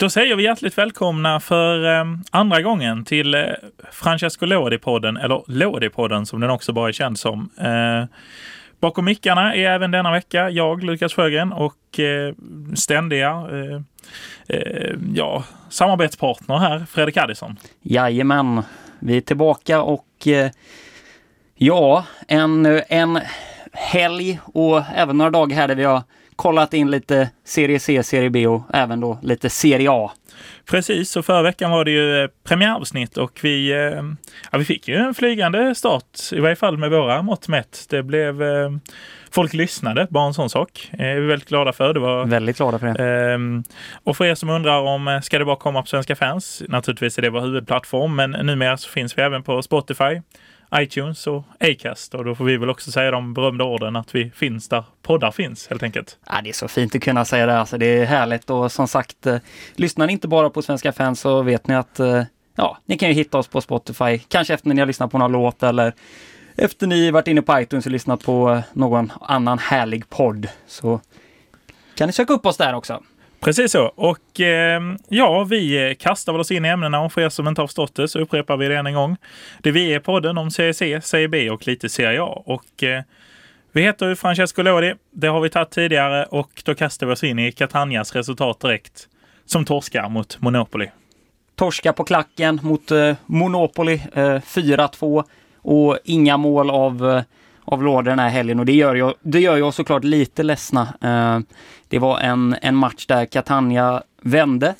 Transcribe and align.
Då 0.00 0.10
säger 0.10 0.36
vi 0.36 0.42
hjärtligt 0.44 0.78
välkomna 0.78 1.40
för 1.40 2.00
eh, 2.00 2.04
andra 2.30 2.62
gången 2.62 3.04
till 3.04 3.34
eh, 3.34 3.44
Francesco 3.92 4.46
Lodi-podden, 4.46 5.24
eller 5.24 5.42
Lodi-podden 5.46 6.24
som 6.24 6.40
den 6.40 6.50
också 6.50 6.72
bara 6.72 6.88
är 6.88 6.92
känd 6.92 7.18
som. 7.18 7.50
Eh, 7.58 8.16
bakom 8.80 9.04
mickarna 9.04 9.54
är 9.54 9.70
även 9.70 9.90
denna 9.90 10.12
vecka 10.12 10.50
jag, 10.50 10.84
Lukas 10.84 11.14
Sjögren, 11.14 11.52
och 11.52 12.00
eh, 12.00 12.34
ständiga 12.74 13.28
eh, 13.28 13.80
eh, 14.48 14.94
ja, 15.14 15.44
samarbetspartner 15.68 16.58
här, 16.58 16.86
Fredrik 16.90 17.16
Addison. 17.16 17.56
Jajamän, 17.82 18.62
vi 18.98 19.16
är 19.16 19.20
tillbaka 19.20 19.82
och 19.82 20.26
eh, 20.26 20.50
ja, 21.54 22.04
en, 22.28 22.82
en 22.88 23.20
helg 23.72 24.40
och 24.44 24.82
även 24.94 25.18
några 25.18 25.30
dagar 25.30 25.56
här 25.56 25.68
där 25.68 25.74
vi 25.74 25.84
har 25.84 26.02
kollat 26.40 26.74
in 26.74 26.90
lite 26.90 27.30
Serie 27.44 27.80
C, 27.80 28.02
Serie 28.02 28.30
B 28.30 28.46
och 28.46 28.62
även 28.72 29.00
då 29.00 29.18
lite 29.22 29.50
Serie 29.50 29.90
A. 29.90 30.10
Precis, 30.70 31.16
och 31.16 31.24
förra 31.24 31.42
veckan 31.42 31.70
var 31.70 31.84
det 31.84 31.90
ju 31.90 32.22
eh, 32.22 32.30
premiäravsnitt 32.44 33.16
och 33.16 33.40
vi, 33.42 33.72
eh, 33.72 34.02
ja, 34.52 34.58
vi 34.58 34.64
fick 34.64 34.88
ju 34.88 34.96
en 34.96 35.14
flygande 35.14 35.74
start, 35.74 36.04
i 36.32 36.40
varje 36.40 36.56
fall 36.56 36.78
med 36.78 36.90
våra 36.90 37.22
mått 37.22 37.48
mätt. 37.48 37.86
Det 37.88 38.02
blev 38.02 38.42
eh, 38.42 38.70
Folk 39.32 39.54
lyssnade, 39.54 40.06
bara 40.10 40.26
en 40.26 40.34
sån 40.34 40.50
sak. 40.50 40.90
Det 40.92 41.04
är 41.04 41.20
vi 41.20 41.26
väldigt 41.26 41.48
glada 41.48 41.72
för. 41.72 41.94
Det 41.94 42.00
var, 42.00 42.24
väldigt 42.24 42.56
glada 42.56 42.78
för 42.78 42.86
det. 42.86 43.34
Um, 43.34 43.64
och 44.04 44.16
för 44.16 44.24
er 44.24 44.34
som 44.34 44.50
undrar 44.50 44.80
om 44.80 45.20
ska 45.22 45.38
det 45.38 45.44
bara 45.44 45.56
komma 45.56 45.82
på 45.82 45.86
Svenska 45.86 46.16
fans? 46.16 46.62
Naturligtvis 46.68 47.18
är 47.18 47.22
det 47.22 47.30
vår 47.30 47.40
huvudplattform, 47.40 48.16
men 48.16 48.30
numera 48.30 48.76
så 48.76 48.88
finns 48.88 49.18
vi 49.18 49.22
även 49.22 49.42
på 49.42 49.62
Spotify, 49.62 50.20
iTunes 50.74 51.26
och 51.26 51.44
Acast 51.60 52.14
och 52.14 52.24
då 52.24 52.34
får 52.34 52.44
vi 52.44 52.56
väl 52.56 52.70
också 52.70 52.90
säga 52.90 53.10
de 53.10 53.34
berömda 53.34 53.64
orden 53.64 53.96
att 53.96 54.14
vi 54.14 54.30
finns 54.30 54.68
där 54.68 54.84
poddar 55.02 55.30
finns 55.30 55.68
helt 55.68 55.82
enkelt. 55.82 56.18
Ja, 56.26 56.40
det 56.44 56.48
är 56.48 56.52
så 56.52 56.68
fint 56.68 56.94
att 56.94 57.02
kunna 57.02 57.24
säga 57.24 57.46
det. 57.46 57.58
Alltså, 57.58 57.78
det 57.78 57.86
är 57.86 58.04
härligt 58.04 58.50
och 58.50 58.72
som 58.72 58.88
sagt, 58.88 59.26
eh, 59.26 59.38
lyssnar 59.74 60.06
ni 60.06 60.12
inte 60.12 60.28
bara 60.28 60.50
på 60.50 60.62
Svenska 60.62 60.92
fans 60.92 61.20
så 61.20 61.42
vet 61.42 61.66
ni 61.66 61.74
att 61.74 62.00
eh, 62.00 62.22
ja, 62.56 62.78
ni 62.86 62.98
kan 62.98 63.08
ju 63.08 63.14
hitta 63.14 63.38
oss 63.38 63.48
på 63.48 63.60
Spotify, 63.60 64.18
kanske 64.18 64.54
efter 64.54 64.68
när 64.68 64.74
ni 64.74 64.80
har 64.80 64.86
lyssnat 64.86 65.10
på 65.10 65.18
någon 65.18 65.32
låt 65.32 65.62
eller 65.62 65.92
efter 66.56 66.86
ni 66.86 67.10
varit 67.10 67.28
inne 67.28 67.42
på 67.42 67.60
iTunes 67.60 67.86
och 67.86 67.92
lyssnat 67.92 68.24
på 68.24 68.50
eh, 68.50 68.60
någon 68.72 69.12
annan 69.20 69.58
härlig 69.58 70.10
podd. 70.10 70.48
Så 70.66 71.00
kan 71.94 72.06
ni 72.06 72.12
söka 72.12 72.32
upp 72.32 72.46
oss 72.46 72.56
där 72.56 72.74
också. 72.74 73.02
Precis 73.40 73.72
så. 73.72 73.84
Och 73.84 74.40
eh, 74.40 74.80
ja, 75.08 75.44
vi 75.44 75.96
kastar 76.00 76.32
väl 76.32 76.40
oss 76.40 76.50
in 76.50 76.64
i 76.64 76.68
ämnena 76.68 77.00
och 77.00 77.12
för 77.12 77.20
er 77.20 77.28
som 77.28 77.48
inte 77.48 77.60
har 77.60 77.66
förstått 77.66 77.94
det 77.94 78.08
så 78.08 78.18
upprepar 78.18 78.56
vi 78.56 78.68
det 78.68 78.76
än 78.76 78.86
en 78.86 78.94
gång. 78.94 79.16
Det 79.62 79.70
vi 79.70 79.94
är 79.94 80.00
podden 80.00 80.38
om 80.38 80.50
CEC, 80.50 80.82
CB 81.02 81.50
och 81.50 81.66
lite 81.66 81.88
Serie 81.88 82.22
A. 82.22 82.42
Och 82.46 82.82
eh, 82.82 83.02
vi 83.72 83.82
heter 83.82 84.08
ju 84.08 84.16
Francesco 84.16 84.62
Lodi. 84.62 84.94
Det 85.10 85.26
har 85.26 85.40
vi 85.40 85.50
tagit 85.50 85.70
tidigare 85.70 86.24
och 86.24 86.62
då 86.64 86.74
kastar 86.74 87.06
vi 87.06 87.12
oss 87.12 87.24
in 87.24 87.38
i 87.38 87.52
Catanias 87.52 88.14
resultat 88.14 88.60
direkt. 88.60 89.08
Som 89.46 89.64
torskar 89.64 90.08
mot 90.08 90.40
Monopoly. 90.40 90.88
Torska 91.56 91.92
på 91.92 92.04
klacken 92.04 92.60
mot 92.62 92.90
eh, 92.90 93.14
Monopoly 93.26 94.00
eh, 94.12 94.22
4-2 94.22 95.24
och 95.56 95.98
inga 96.04 96.36
mål 96.36 96.70
av 96.70 97.10
eh, 97.10 97.22
av 97.70 97.82
lådor 97.82 98.02
den 98.02 98.18
här 98.18 98.28
helgen 98.28 98.58
och 98.58 98.66
det 98.66 98.72
gör 98.72 98.94
jag, 98.94 99.14
det 99.22 99.40
gör 99.40 99.56
jag 99.56 99.74
såklart 99.74 100.04
lite 100.04 100.42
ledsna. 100.42 100.88
Eh, 101.00 101.38
det 101.88 101.98
var 101.98 102.18
en, 102.18 102.56
en 102.62 102.76
match 102.76 103.06
där 103.06 103.24
Catania 103.24 104.02
vände, 104.22 104.74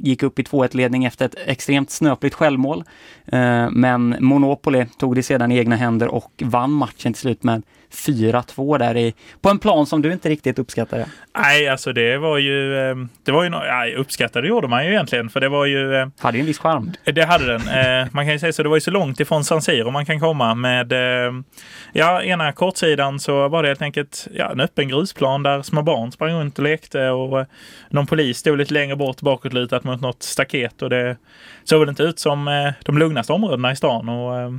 gick 0.00 0.22
upp 0.22 0.38
i 0.38 0.42
2-1 0.42 0.76
ledning 0.76 1.04
efter 1.04 1.26
ett 1.26 1.34
extremt 1.46 1.90
snöpligt 1.90 2.34
självmål. 2.34 2.84
Eh, 3.26 3.70
men 3.70 4.16
Monopoly 4.20 4.86
tog 4.98 5.14
det 5.14 5.22
sedan 5.22 5.52
i 5.52 5.58
egna 5.58 5.76
händer 5.76 6.08
och 6.08 6.32
vann 6.44 6.72
matchen 6.72 7.12
till 7.12 7.20
slut 7.20 7.42
med 7.42 7.62
4-2 7.92 8.78
där 8.78 8.96
i, 8.96 9.14
på 9.40 9.48
en 9.48 9.58
plan 9.58 9.86
som 9.86 10.02
du 10.02 10.12
inte 10.12 10.28
riktigt 10.28 10.58
uppskattade. 10.58 11.06
Nej, 11.38 11.68
alltså 11.68 11.92
det 11.92 12.18
var 12.18 12.38
ju, 12.38 12.78
ehm, 12.78 13.08
det 13.24 13.32
var 13.32 13.44
ju, 13.44 13.50
nej, 13.50 13.94
uppskattade 13.94 14.48
gjorde 14.48 14.68
man 14.68 14.84
ju 14.84 14.90
egentligen 14.90 15.30
för 15.30 15.40
det 15.40 15.48
var 15.48 15.66
ju... 15.66 15.96
Ehm, 15.96 16.12
hade 16.18 16.38
ju 16.38 16.40
en 16.40 16.46
viss 16.46 16.58
charm. 16.58 16.92
Det 17.04 17.22
hade 17.22 17.46
den. 17.46 17.60
Eh, 17.60 18.08
man 18.12 18.24
kan 18.24 18.32
ju 18.32 18.38
säga 18.38 18.52
så, 18.52 18.62
det 18.62 18.68
var 18.68 18.76
ju 18.76 18.80
så 18.80 18.90
långt 18.90 19.20
ifrån 19.20 19.44
San 19.44 19.62
Siro 19.62 19.90
man 19.90 20.06
kan 20.06 20.20
komma 20.20 20.54
med, 20.54 20.92
ehm, 20.92 21.44
ja, 21.92 22.22
ena 22.22 22.52
kortsidan 22.52 23.20
så 23.20 23.48
var 23.48 23.62
det 23.62 23.68
helt 23.68 23.82
enkelt 23.82 24.28
ja, 24.34 24.52
en 24.52 24.60
öppen 24.60 24.88
grusplan 24.88 25.42
där 25.42 25.62
små 25.62 25.82
barn 25.82 26.12
sprang 26.12 26.32
runt 26.32 26.58
och 26.58 26.64
lekte 26.64 27.08
och 27.08 27.40
eh, 27.40 27.46
någon 27.90 28.06
polis 28.06 28.38
stod 28.38 28.58
lite 28.58 28.74
längre 28.74 28.96
bort 28.96 29.20
bakåtlutat 29.20 29.84
mot 29.88 30.00
något 30.00 30.22
staket 30.22 30.82
och 30.82 30.90
det 30.90 31.16
såg 31.64 31.80
väl 31.80 31.88
inte 31.88 32.02
ut 32.02 32.18
som 32.18 32.48
eh, 32.48 32.72
de 32.84 32.98
lugnaste 32.98 33.32
områdena 33.32 33.72
i 33.72 33.76
stan 33.76 34.08
och 34.08 34.38
eh, 34.40 34.50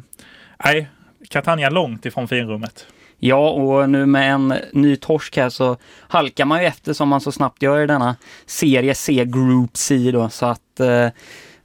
nej, 0.66 0.90
Catania 1.30 1.70
långt 1.70 2.06
ifrån 2.06 2.28
finrummet. 2.28 2.88
Ja, 3.20 3.50
och 3.50 3.90
nu 3.90 4.06
med 4.06 4.32
en 4.32 4.54
ny 4.72 4.96
torsk 4.96 5.38
här 5.38 5.50
så 5.50 5.78
halkar 6.08 6.46
man 6.46 6.62
ju 6.62 6.68
efter 6.68 6.94
som 6.94 7.10
man 7.10 7.22
så 7.22 7.32
snabbt 7.32 7.62
gör 7.62 7.82
i 7.82 7.88
denna 7.88 8.16
serie 8.46 8.96
C 8.96 9.26
Group 9.26 9.78
C 9.78 10.12
då, 10.12 10.30
så 10.30 10.46
att 10.46 10.80
eh, 10.80 11.10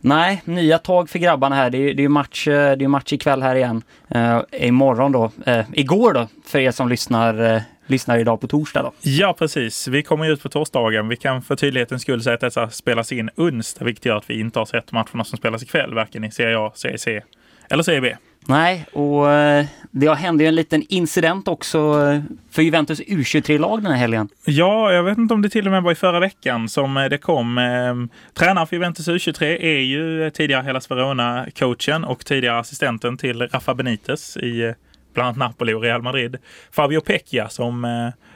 Nej, 0.07 0.43
nya 0.45 0.79
tag 0.79 1.11
för 1.11 1.19
grabbarna 1.19 1.57
här. 1.57 1.71
Det 1.71 1.79
är, 1.79 1.95
det 1.95 2.05
är 2.05 2.09
match, 2.09 2.49
eh, 2.49 2.77
det 2.77 2.85
är 2.85 2.89
match 2.89 3.13
ikväll 3.13 3.43
här 3.43 3.57
igen. 3.57 3.83
Uh, 4.15 4.41
imorgon 4.53 5.13
då. 5.13 5.31
Uh, 5.49 5.61
igår 5.73 6.13
då, 6.13 6.29
för 6.47 6.59
er 6.59 6.71
som 6.71 6.89
lyssnar, 6.89 7.41
uh, 7.41 7.61
lyssnar 7.87 8.19
idag 8.19 8.41
på 8.41 8.47
torsdag 8.47 8.83
då. 8.83 8.93
Ja, 9.01 9.35
precis. 9.39 9.89
Vi 9.89 10.03
kommer 10.03 10.31
ut 10.31 10.43
på 10.43 10.49
torsdagen. 10.49 11.09
Vi 11.09 11.17
kan 11.17 11.43
för 11.43 11.57
tydlighetens 11.57 12.03
skull 12.03 12.23
säga 12.23 12.35
att 12.35 12.41
dessa 12.41 12.71
spelas 12.71 13.13
in 13.13 13.31
onsdag, 13.37 13.85
vilket 13.85 14.05
gör 14.05 14.17
att 14.17 14.31
vi 14.31 14.41
inte 14.41 14.59
har 14.59 14.67
sett 14.67 14.93
matcherna 14.93 15.25
som 15.25 15.39
spelas 15.39 15.63
ikväll, 15.63 15.95
varken 15.95 16.25
i 16.25 16.31
Serie 16.31 16.59
A, 16.59 16.73
Serie 16.75 16.99
C 16.99 17.23
eller 17.71 17.83
Serie 17.83 18.01
B. 18.01 18.17
Nej, 18.47 18.87
och 18.93 19.33
eh, 19.33 19.67
det 19.91 20.15
hände 20.15 20.45
ju 20.45 20.49
en 20.49 20.55
liten 20.55 20.83
incident 20.89 21.49
också 21.49 21.79
eh, 21.79 22.21
för 22.51 22.63
Juventus 22.63 23.01
U23-lag 23.01 23.83
den 23.83 23.93
här 23.93 23.99
helgen. 23.99 24.29
Ja, 24.45 24.93
jag 24.93 25.03
vet 25.03 25.19
inte 25.19 25.35
om 25.35 25.43
det 25.43 25.49
till 25.49 25.67
och 25.67 25.73
med 25.73 25.83
var 25.83 25.93
i 25.93 25.95
förra 25.95 26.21
veckan 26.21 26.69
som 26.69 26.97
eh, 26.97 27.09
det 27.09 27.19
kom. 27.19 28.09
Tränare 28.35 28.67
för 28.67 28.77
Juventus 28.77 29.09
U23 29.09 29.43
är 29.45 29.81
ju 29.81 30.31
tidigare 30.31 30.63
Hellas 30.63 30.91
Verona-coachen 30.91 32.05
och 32.05 32.25
tidigare 32.25 32.59
assistenten 32.59 33.17
till 33.17 33.43
Rafa 33.43 33.75
Benitez 33.75 34.37
i 34.37 34.75
bland 35.15 35.27
annat 35.27 35.37
Napoli 35.37 35.73
och 35.73 35.83
Real 35.83 36.03
Madrid. 36.03 36.37
Fabio 36.71 37.01
Pecchia 37.01 37.49
som 37.49 37.87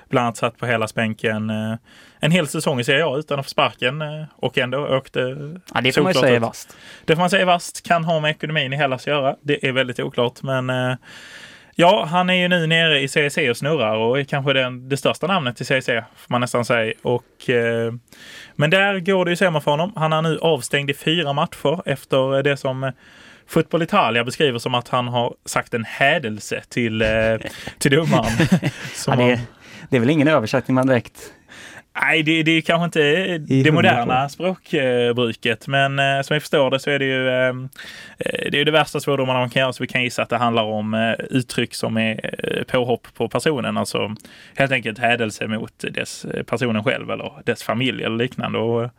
bland 0.09 0.25
annat 0.25 0.37
satt 0.37 0.59
på 0.59 0.67
hela 0.67 0.89
spänken 0.89 1.51
eh, 1.51 1.75
en 2.21 2.31
hel 2.31 2.49
säsong 2.49 2.81
i 2.81 2.85
Serie 2.85 3.07
A 3.07 3.17
utan 3.17 3.39
att 3.39 3.47
få 3.47 3.51
sparken 3.51 4.03
eh, 4.03 4.25
och 4.37 4.59
ändå 4.59 4.97
åkte 4.97 5.21
Ja, 5.75 5.81
det 5.81 5.93
får 5.93 6.03
man 6.03 6.13
ju 6.13 6.21
säga 6.21 6.37
är 6.37 6.41
vast. 6.41 6.77
Det 7.05 7.15
får 7.15 7.21
man 7.21 7.31
säga 7.31 7.43
är 7.43 7.47
vast. 7.47 7.87
Kan 7.87 8.05
ha 8.05 8.21
med 8.21 8.31
ekonomin 8.31 8.73
i 8.73 8.77
Hellas 8.77 9.03
att 9.03 9.07
göra. 9.07 9.37
Det 9.43 9.67
är 9.69 9.73
väldigt 9.73 10.01
oklart, 10.01 10.43
men 10.43 10.71
eh, 10.71 10.97
Ja, 11.81 12.05
han 12.05 12.31
är 12.31 12.35
ju 12.35 12.49
nu 12.49 12.67
nere 12.67 13.01
i 13.01 13.09
CEC 13.09 13.39
och 13.51 13.57
snurrar 13.57 13.97
och 13.97 14.21
är 14.21 14.25
kanske 14.25 14.53
den, 14.53 14.89
det 14.89 14.97
största 14.97 15.27
namnet 15.27 15.61
i 15.61 15.65
CEC, 15.65 15.87
får 15.87 16.29
man 16.29 16.41
nästan 16.41 16.65
säga. 16.65 16.93
Och, 17.03 17.51
eh, 17.51 17.93
men 18.57 18.71
där 18.71 19.01
går 19.01 19.25
det 19.25 19.31
ju 19.31 19.37
sämre 19.37 19.61
för 19.61 19.71
honom. 19.71 19.93
Han 19.97 20.13
är 20.13 20.23
nu 20.23 20.39
avstängd 20.39 20.91
i 20.91 20.95
fyra 20.95 21.33
matcher 21.33 21.83
efter 21.85 22.43
det 22.43 22.57
som 22.57 22.93
Fotboll 23.49 23.83
Italia 23.83 24.25
beskriver 24.25 24.59
som 24.59 24.75
att 24.75 24.89
han 24.89 25.09
har 25.09 25.35
sagt 25.45 25.75
en 25.75 25.85
hädelse 25.85 26.63
till, 26.69 27.03
eh, 27.03 27.09
till 27.79 27.91
domaren. 27.91 28.33
ja, 29.07 29.17
det, 29.17 29.41
det 29.91 29.97
är 29.97 30.01
väl 30.01 30.11
ingen 30.11 30.29
översättning 30.29 30.75
man 30.75 30.87
direkt 30.87 31.33
Nej, 32.01 32.23
det, 32.23 32.43
det 32.43 32.51
är 32.51 32.61
kanske 32.61 32.85
inte 32.85 33.01
I 33.55 33.63
det 33.63 33.73
moderna 33.73 34.29
språkbruket, 34.29 35.69
men 35.69 35.99
eh, 35.99 36.23
som 36.23 36.35
jag 36.35 36.43
förstår 36.43 36.71
det 36.71 36.81
så 36.81 36.91
är 36.91 36.99
det 36.99 37.05
ju 37.05 37.29
eh, 37.29 37.49
eh, 38.19 38.51
det, 38.51 38.61
är 38.61 38.65
det 38.65 38.71
värsta 38.71 39.01
svordomarna 39.01 39.39
man 39.39 39.51
kan 39.51 39.61
göra, 39.61 39.73
så 39.73 39.83
vi 39.83 39.87
kan 39.87 40.03
gissa 40.03 40.23
att 40.23 40.29
det 40.29 40.37
handlar 40.37 40.63
om 40.63 41.15
uttryck 41.31 41.75
som 41.75 41.97
är 41.97 42.65
påhopp 42.69 43.07
på 43.15 43.29
personen, 43.29 43.77
alltså 43.77 44.15
helt 44.57 44.73
enkelt 44.73 44.99
hädelse 44.99 45.47
mot 45.47 45.85
dess 45.91 46.27
personen 46.47 46.85
själv 46.85 47.11
eller 47.11 47.33
dess 47.45 47.63
familj 47.63 48.05
eller 48.05 48.17
liknande. 48.17 48.59
Och, 48.59 48.91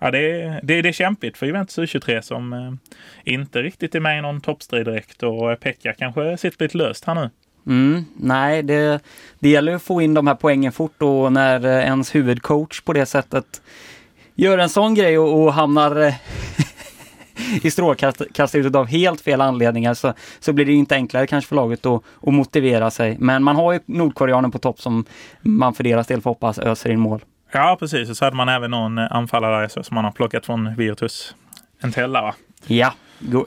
ja, 0.00 0.10
det, 0.10 0.60
det, 0.62 0.82
det 0.82 0.88
är 0.88 0.92
kämpigt 0.92 1.36
för 1.36 1.46
Juventus 1.46 1.94
U23 1.94 2.20
som 2.20 2.78
inte 3.24 3.62
riktigt 3.62 3.94
är 3.94 4.00
med 4.00 4.18
i 4.18 4.22
någon 4.22 4.40
toppstrid 4.40 4.86
direkt 4.86 5.22
och 5.22 5.60
Pekka 5.60 5.92
kanske 5.92 6.36
sitter 6.36 6.64
lite 6.64 6.78
löst 6.78 7.04
här 7.04 7.14
nu. 7.14 7.30
Mm, 7.66 8.04
nej, 8.16 8.62
det, 8.62 9.00
det 9.38 9.48
gäller 9.48 9.74
att 9.74 9.82
få 9.82 10.02
in 10.02 10.14
de 10.14 10.26
här 10.26 10.34
poängen 10.34 10.72
fort 10.72 11.02
och 11.02 11.32
när 11.32 11.64
eh, 11.64 11.84
ens 11.84 12.14
huvudcoach 12.14 12.80
på 12.80 12.92
det 12.92 13.06
sättet 13.06 13.62
gör 14.34 14.58
en 14.58 14.68
sån 14.68 14.94
grej 14.94 15.18
och, 15.18 15.42
och 15.42 15.54
hamnar 15.54 15.96
eh, 15.96 16.14
i 17.62 17.70
strålkastarljuset 17.70 18.74
av 18.74 18.86
helt 18.86 19.20
fel 19.20 19.40
anledningar 19.40 19.94
så, 19.94 20.12
så 20.40 20.52
blir 20.52 20.64
det 20.64 20.72
inte 20.72 20.94
enklare 20.94 21.26
kanske 21.26 21.48
för 21.48 21.56
laget 21.56 21.86
att, 21.86 22.02
att 22.22 22.34
motivera 22.34 22.90
sig. 22.90 23.16
Men 23.18 23.42
man 23.42 23.56
har 23.56 23.72
ju 23.72 23.80
Nordkoreanen 23.86 24.50
på 24.50 24.58
topp 24.58 24.80
som 24.80 25.04
man 25.42 25.74
för 25.74 25.84
deras 25.84 26.06
del 26.06 26.20
får 26.20 26.30
hoppas 26.30 26.58
öser 26.58 26.90
in 26.90 27.00
mål. 27.00 27.20
Ja, 27.52 27.76
precis. 27.80 28.10
Och 28.10 28.16
så 28.16 28.24
hade 28.24 28.36
man 28.36 28.48
även 28.48 28.70
någon 28.70 28.98
anfallare 28.98 29.68
som 29.68 29.94
man 29.94 30.04
har 30.04 30.12
plockat 30.12 30.46
från 30.46 30.76
Virtus. 30.76 31.34
En 31.80 31.92
tälla, 31.92 32.22
va? 32.22 32.34
Ja, 32.66 32.92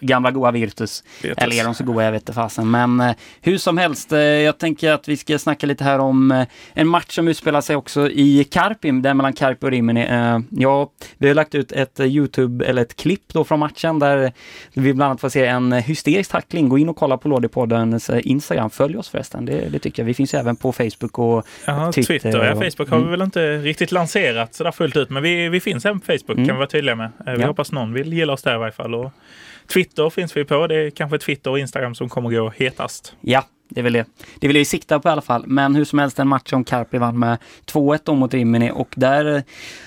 gamla 0.02 0.32
goa 0.32 0.52
Virtus. 0.52 1.04
Virtus. 1.24 1.44
Eller 1.44 1.60
är 1.60 1.64
de 1.64 1.76
så 1.76 1.84
goa? 1.84 2.04
Jag 2.04 2.12
vet 2.12 2.22
inte 2.22 2.34
fasen. 2.34 2.72
Men 2.72 3.00
eh, 3.00 3.16
hur 3.42 3.58
som 3.58 3.78
helst, 3.78 4.12
eh, 4.12 4.20
jag 4.20 4.58
tänker 4.58 4.92
att 4.92 5.08
vi 5.08 5.18
ska 5.18 5.40
snacka 5.40 5.68
lite 5.68 5.84
här 5.84 6.00
om 6.00 6.32
eh, 6.32 6.48
en 6.74 6.88
match 6.88 7.16
som 7.16 7.28
utspelar 7.28 7.62
sig 7.62 7.76
också 7.76 8.10
i 8.10 8.44
Karpim, 8.44 9.02
där 9.02 9.14
mellan 9.14 9.34
Karpi 9.34 9.66
och 9.66 9.72
Rimini. 9.72 10.02
Eh, 10.02 10.40
ja, 10.50 10.92
vi 11.18 11.28
har 11.28 11.36
lagt 11.36 11.56
ut 11.56 11.72
ett 11.72 12.00
Youtube, 12.00 12.66
eller 12.66 12.82
ett 12.82 12.96
klipp 12.96 13.34
då 13.34 13.44
från 13.44 13.60
matchen 13.60 14.00
där 14.00 14.32
vi 14.74 14.94
bland 14.94 15.10
annat 15.10 15.22
får 15.22 15.30
se 15.30 15.46
en 15.46 15.72
hysterisk 15.72 16.32
tackling. 16.32 16.70
Gå 16.70 16.78
in 16.78 16.90
och 16.90 16.96
kolla 16.96 17.18
på 17.18 17.30
Lådepoddens 17.30 18.10
Instagram. 18.10 18.70
Följ 18.70 18.98
oss 18.98 19.10
förresten, 19.10 19.46
det, 19.46 19.70
det, 19.70 19.80
tycker 19.80 20.02
jag. 20.04 20.08
Vi 20.08 20.14
finns 20.14 20.34
även 20.34 20.56
på 20.56 20.72
Facebook 20.72 21.20
och 21.20 21.48
Jaha, 21.66 21.92
Twitter. 21.92 22.20
Twitter. 22.20 22.46
Ja, 22.46 22.56
Facebook 22.56 22.90
har 22.90 22.98
mm. 22.98 23.08
vi 23.08 23.12
väl 23.12 23.22
inte 23.22 23.58
riktigt 23.58 23.92
lanserat 23.92 24.56
sådär 24.56 24.72
fullt 24.72 24.98
ut, 24.98 25.10
men 25.10 25.24
vi, 25.24 25.50
vi 25.50 25.60
finns 25.60 25.86
även 25.86 26.00
på 26.00 26.06
Facebook 26.06 26.38
mm. 26.38 26.48
kan 26.48 26.56
vi 26.56 26.58
vara 26.58 26.70
tydliga 26.70 26.96
med. 26.96 27.12
Vi 27.26 27.42
ja. 27.42 27.48
hoppas 27.48 27.72
någon 27.72 27.94
vill 27.94 28.14
gilla 28.14 28.34
oss 28.34 28.44
där 28.44 28.56
i 28.56 28.58
varje 28.58 28.72
fall. 28.72 28.96
Och 28.96 29.12
Twitter 29.74 30.10
finns 30.10 30.38
vi 30.38 30.46
på. 30.46 30.68
Det 30.68 30.76
är 30.76 30.90
kanske 30.90 31.18
Twitter 31.18 31.52
och 31.52 31.60
Instagram 31.60 31.96
som 31.96 32.10
kommer 32.10 32.30
gå 32.30 32.50
hetast. 32.50 33.16
Ja, 33.22 33.44
det 33.70 33.80
är 33.80 33.84
väl 33.84 33.94
det. 33.94 34.06
Det 34.40 34.48
vill 34.48 34.58
jag 34.58 34.68
sikta 34.68 35.00
på 35.00 35.10
i 35.10 35.12
alla 35.12 35.22
fall. 35.22 35.44
Men 35.48 35.76
hur 35.76 35.86
som 35.86 36.00
helst 36.00 36.20
en 36.20 36.28
match 36.28 36.50
som 36.50 36.64
Carpi 36.64 36.98
vann 36.98 37.20
med 37.20 37.38
2-1 37.66 38.16
mot 38.16 38.34
Rimini 38.34 38.72
och 38.74 38.94
där, 38.96 39.36
eh, 39.36 39.42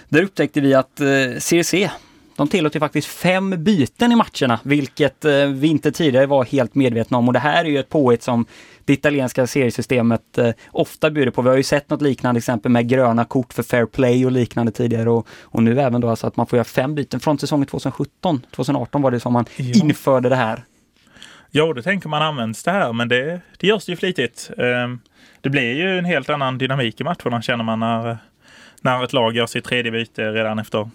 där 0.09 0.23
upptäckte 0.23 0.61
vi 0.61 0.75
att 0.75 1.01
eh, 1.01 1.07
CRC 1.41 1.91
de 2.41 2.49
tillåter 2.49 2.81
faktiskt 2.81 3.09
fem 3.09 3.65
byten 3.65 4.13
i 4.13 4.17
matcherna, 4.17 4.61
vilket 4.63 5.25
eh, 5.25 5.47
vi 5.47 5.69
inte 5.69 5.93
tidigare 5.93 6.27
var 6.27 6.45
helt 6.45 6.75
medvetna 6.75 7.19
om. 7.19 7.29
Och 7.29 7.33
det 7.33 7.39
här 7.39 7.65
är 7.65 7.69
ju 7.69 7.79
ett 7.79 7.89
påhitt 7.89 8.23
som 8.23 8.47
det 8.85 8.93
italienska 8.93 9.47
seriesystemet 9.47 10.39
eh, 10.39 10.51
ofta 10.71 11.11
bjuder 11.11 11.33
på. 11.33 11.43
Vi 11.43 11.49
har 11.49 11.57
ju 11.57 11.63
sett 11.63 11.91
något 11.91 12.03
liknande 12.03 12.39
exempel 12.39 12.73
med 12.73 12.89
gröna 12.89 13.25
kort 13.25 13.53
för 13.53 13.63
fair 13.63 13.87
play 13.87 14.27
och 14.27 14.33
liknande 14.33 14.73
tidigare 14.73 15.11
och, 15.11 15.29
och 15.43 15.63
nu 15.63 15.81
även 15.81 16.01
då 16.01 16.09
alltså 16.09 16.27
att 16.27 16.37
man 16.37 16.47
får 16.47 16.57
göra 16.57 16.65
fem 16.65 16.95
byten. 16.95 17.21
Från 17.21 17.39
säsongen 17.39 17.67
2017, 17.67 18.47
2018 18.55 19.03
var 19.03 19.11
det 19.11 19.21
som 19.21 19.33
man 19.33 19.45
ja. 19.57 19.85
införde 19.85 20.29
det 20.29 20.37
här. 20.37 20.65
Ja, 21.51 21.73
då 21.73 21.83
tänker 21.83 22.09
man 22.09 22.23
används 22.23 22.63
det 22.63 22.71
här, 22.71 22.93
men 22.93 23.09
det, 23.09 23.41
det 23.59 23.67
görs 23.67 23.89
ju 23.89 23.97
flitigt. 23.97 24.51
Ehm, 24.59 25.01
det 25.41 25.51
blir 25.51 25.75
ju 25.75 25.99
en 25.99 26.05
helt 26.05 26.31
annan 26.31 26.59
dynamik 26.59 27.01
i 27.01 27.05
matcherna 27.05 27.43
känner 27.43 27.65
man 27.65 27.81
när, 27.81 28.19
när 28.81 29.05
ett 29.05 29.13
lag 29.13 29.37
gör 29.37 29.47
sitt 29.47 29.65
tredje 29.65 29.93
byte 29.93 30.33
redan 30.33 30.59
efter 30.59 30.91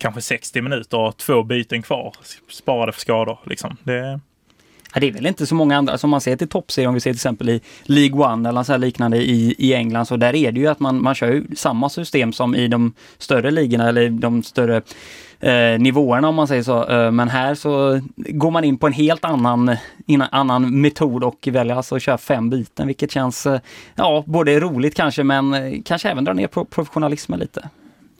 kanske 0.00 0.20
60 0.20 0.62
minuter 0.62 0.98
och 0.98 1.16
två 1.16 1.42
byten 1.42 1.82
kvar 1.82 2.12
sparade 2.48 2.92
för 2.92 3.00
skador. 3.00 3.38
Liksom. 3.44 3.76
Det, 3.82 4.20
Ja, 4.94 5.00
det 5.00 5.08
är 5.08 5.12
väl 5.12 5.26
inte 5.26 5.46
så 5.46 5.54
många 5.54 5.76
andra, 5.76 5.92
alltså, 5.92 6.02
som 6.02 6.10
man 6.10 6.20
ser 6.20 6.36
till 6.36 6.48
toppserien, 6.48 6.88
om 6.88 6.94
vi 6.94 7.00
ser 7.00 7.10
till 7.10 7.16
exempel 7.16 7.48
i 7.48 7.60
League 7.82 8.32
One 8.32 8.48
eller 8.48 8.62
så 8.62 8.76
liknande 8.76 9.16
i, 9.16 9.54
i 9.58 9.74
England, 9.74 10.06
så 10.06 10.16
där 10.16 10.34
är 10.34 10.52
det 10.52 10.60
ju 10.60 10.66
att 10.66 10.80
man, 10.80 11.02
man 11.02 11.14
kör 11.14 11.42
samma 11.56 11.88
system 11.88 12.32
som 12.32 12.54
i 12.54 12.68
de 12.68 12.92
större 13.18 13.50
ligorna 13.50 13.88
eller 13.88 14.10
de 14.10 14.42
större 14.42 14.82
eh, 15.40 15.78
nivåerna 15.78 16.28
om 16.28 16.34
man 16.34 16.48
säger 16.48 16.62
så. 16.62 16.88
Eh, 16.88 17.10
men 17.10 17.28
här 17.28 17.54
så 17.54 18.00
går 18.16 18.50
man 18.50 18.64
in 18.64 18.78
på 18.78 18.86
en 18.86 18.92
helt 18.92 19.24
annan, 19.24 19.76
in, 20.06 20.22
annan 20.22 20.80
metod 20.80 21.24
och 21.24 21.48
väljer 21.52 21.76
alltså 21.76 21.96
att 21.96 22.02
köra 22.02 22.18
fem 22.18 22.50
byten, 22.50 22.86
vilket 22.86 23.10
känns 23.10 23.46
eh, 23.46 23.60
ja, 23.94 24.24
både 24.26 24.60
roligt 24.60 24.94
kanske, 24.94 25.24
men 25.24 25.54
eh, 25.54 25.82
kanske 25.84 26.10
även 26.10 26.24
dra 26.24 26.32
ner 26.32 26.46
professionalismen 26.46 27.40
lite. 27.40 27.68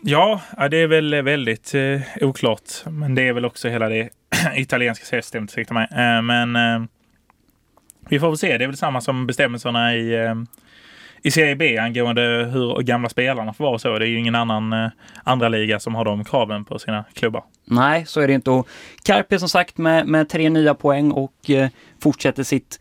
Ja, 0.02 0.40
det 0.70 0.76
är 0.76 0.86
väl 0.86 1.22
väldigt 1.22 1.74
eh, 1.74 2.00
oklart. 2.20 2.70
Men 2.86 3.14
det 3.14 3.28
är 3.28 3.32
väl 3.32 3.44
också 3.44 3.68
hela 3.68 3.88
det 3.88 4.08
italienska 4.56 5.04
systemet, 5.04 5.50
Ursäkta 5.50 5.74
mig. 5.74 5.88
Eh, 5.90 6.22
men 6.22 6.56
eh, 6.56 6.82
vi 8.08 8.20
får 8.20 8.28
väl 8.28 8.38
se. 8.38 8.58
Det 8.58 8.64
är 8.64 8.68
väl 8.68 8.76
samma 8.76 9.00
som 9.00 9.26
bestämmelserna 9.26 9.96
i, 9.96 10.24
eh, 10.24 10.34
i 11.22 11.30
Serie 11.30 11.56
B 11.56 11.78
angående 11.78 12.50
hur 12.52 12.82
gamla 12.82 13.08
spelarna 13.08 13.52
får 13.52 13.64
vara 13.64 13.74
och 13.74 13.80
så. 13.80 13.98
Det 13.98 14.04
är 14.04 14.08
ju 14.08 14.18
ingen 14.18 14.34
annan 14.34 14.72
eh, 14.72 14.88
andra 15.24 15.48
liga 15.48 15.80
som 15.80 15.94
har 15.94 16.04
de 16.04 16.24
kraven 16.24 16.64
på 16.64 16.78
sina 16.78 17.04
klubbar. 17.14 17.44
Nej, 17.64 18.06
så 18.06 18.20
är 18.20 18.26
det 18.26 18.32
inte. 18.32 18.50
Och 18.50 18.68
Carpe 19.04 19.38
som 19.38 19.48
sagt 19.48 19.78
med, 19.78 20.06
med 20.06 20.28
tre 20.28 20.50
nya 20.50 20.74
poäng 20.74 21.10
och 21.10 21.50
eh, 21.50 21.68
fortsätter 22.02 22.42
sitt 22.42 22.80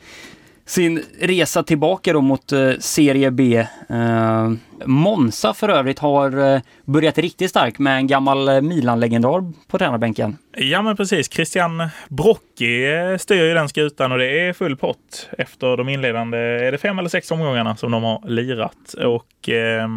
sin 0.70 1.04
resa 1.20 1.64
tillbaka 1.64 2.14
då 2.14 2.22
mot 2.22 2.52
eh, 2.52 2.72
Serie 2.80 3.32
B. 3.32 3.66
Eh, 3.90 4.52
Monza 4.86 5.54
för 5.54 5.70
övrigt 5.70 6.00
har 6.00 6.54
eh, 6.54 6.62
börjat 6.86 7.18
riktigt 7.18 7.50
starkt 7.50 7.80
med 7.80 7.98
en 7.98 8.08
gammal 8.08 8.50
eh, 8.50 8.62
Milan-legendar 8.62 9.54
på 9.68 9.78
tränarbänken. 9.78 10.38
Ja 10.58 10.82
men 10.82 10.98
precis, 10.98 11.32
Christian 11.32 11.90
Brocchi 12.10 12.96
eh, 12.96 13.18
styr 13.18 13.44
ju 13.44 13.54
den 13.54 13.70
skutan 13.70 14.12
och 14.12 14.18
det 14.18 14.40
är 14.40 14.54
full 14.54 14.78
pott 14.78 15.30
efter 15.38 15.78
de 15.78 15.90
inledande, 15.90 16.38
är 16.38 16.72
det 16.72 16.78
fem 16.78 17.00
eller 17.00 17.10
sex 17.10 17.32
omgångarna 17.32 17.76
som 17.76 17.92
de 17.92 18.04
har 18.04 18.30
lirat. 18.30 18.94
Och 18.94 19.50
eh, 19.50 19.88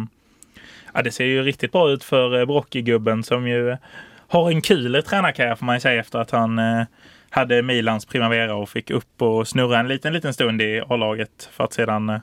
ja, 0.93 1.01
det 1.01 1.11
ser 1.11 1.25
ju 1.25 1.43
riktigt 1.43 1.71
bra 1.71 1.89
ut 1.89 2.03
för 2.03 2.39
eh, 2.39 2.45
Brocchi-gubben 2.45 3.23
som 3.23 3.47
ju 3.47 3.77
har 4.27 4.51
en 4.51 4.61
kul 4.61 5.03
tränarkarriär 5.03 5.55
får 5.55 5.65
man 5.65 5.75
ju 5.75 5.79
säga 5.79 5.99
efter 5.99 6.19
att 6.19 6.31
han 6.31 6.59
eh, 6.59 6.83
hade 7.33 7.61
Milans 7.61 8.05
Primavera 8.05 8.55
och 8.55 8.69
fick 8.69 8.91
upp 8.91 9.21
och 9.21 9.47
snurra 9.47 9.79
en 9.79 9.87
liten, 9.87 10.13
liten 10.13 10.33
stund 10.33 10.61
i 10.61 10.81
A-laget 10.89 11.49
för 11.51 11.63
att 11.63 11.73
sedan 11.73 12.09
eh, 12.09 12.19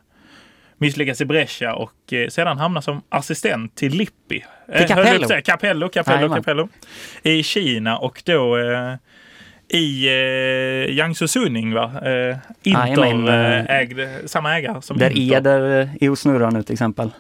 misslyckas 0.78 1.20
i 1.20 1.24
Brescia 1.24 1.74
och 1.74 2.12
eh, 2.12 2.28
sedan 2.28 2.58
hamna 2.58 2.82
som 2.82 3.02
assistent 3.08 3.76
till 3.76 3.92
Lippi. 3.92 4.44
Till 4.76 4.86
Capello? 4.86 5.32
Eh, 5.32 5.40
Capello, 5.40 5.88
Capello, 5.88 6.34
Capello. 6.34 6.68
I 7.22 7.42
Kina 7.42 7.98
och 7.98 8.22
då 8.26 8.58
eh, 8.58 8.94
i 9.68 10.06
eh, 10.06 10.94
Jiangsu 10.94 11.28
Suning, 11.28 11.74
va? 11.74 11.92
Eh, 12.04 12.36
Inter 12.62 13.28
eh, 13.28 13.76
ägde, 13.76 14.28
samma 14.28 14.58
ägare 14.58 14.82
som 14.82 14.98
Där 14.98 15.10
Inter. 15.10 15.36
Eder 15.36 15.90
är 16.00 16.10
och 16.10 16.18
snurrar 16.18 16.50
nu 16.50 16.62
till 16.62 16.72
exempel. 16.72 17.10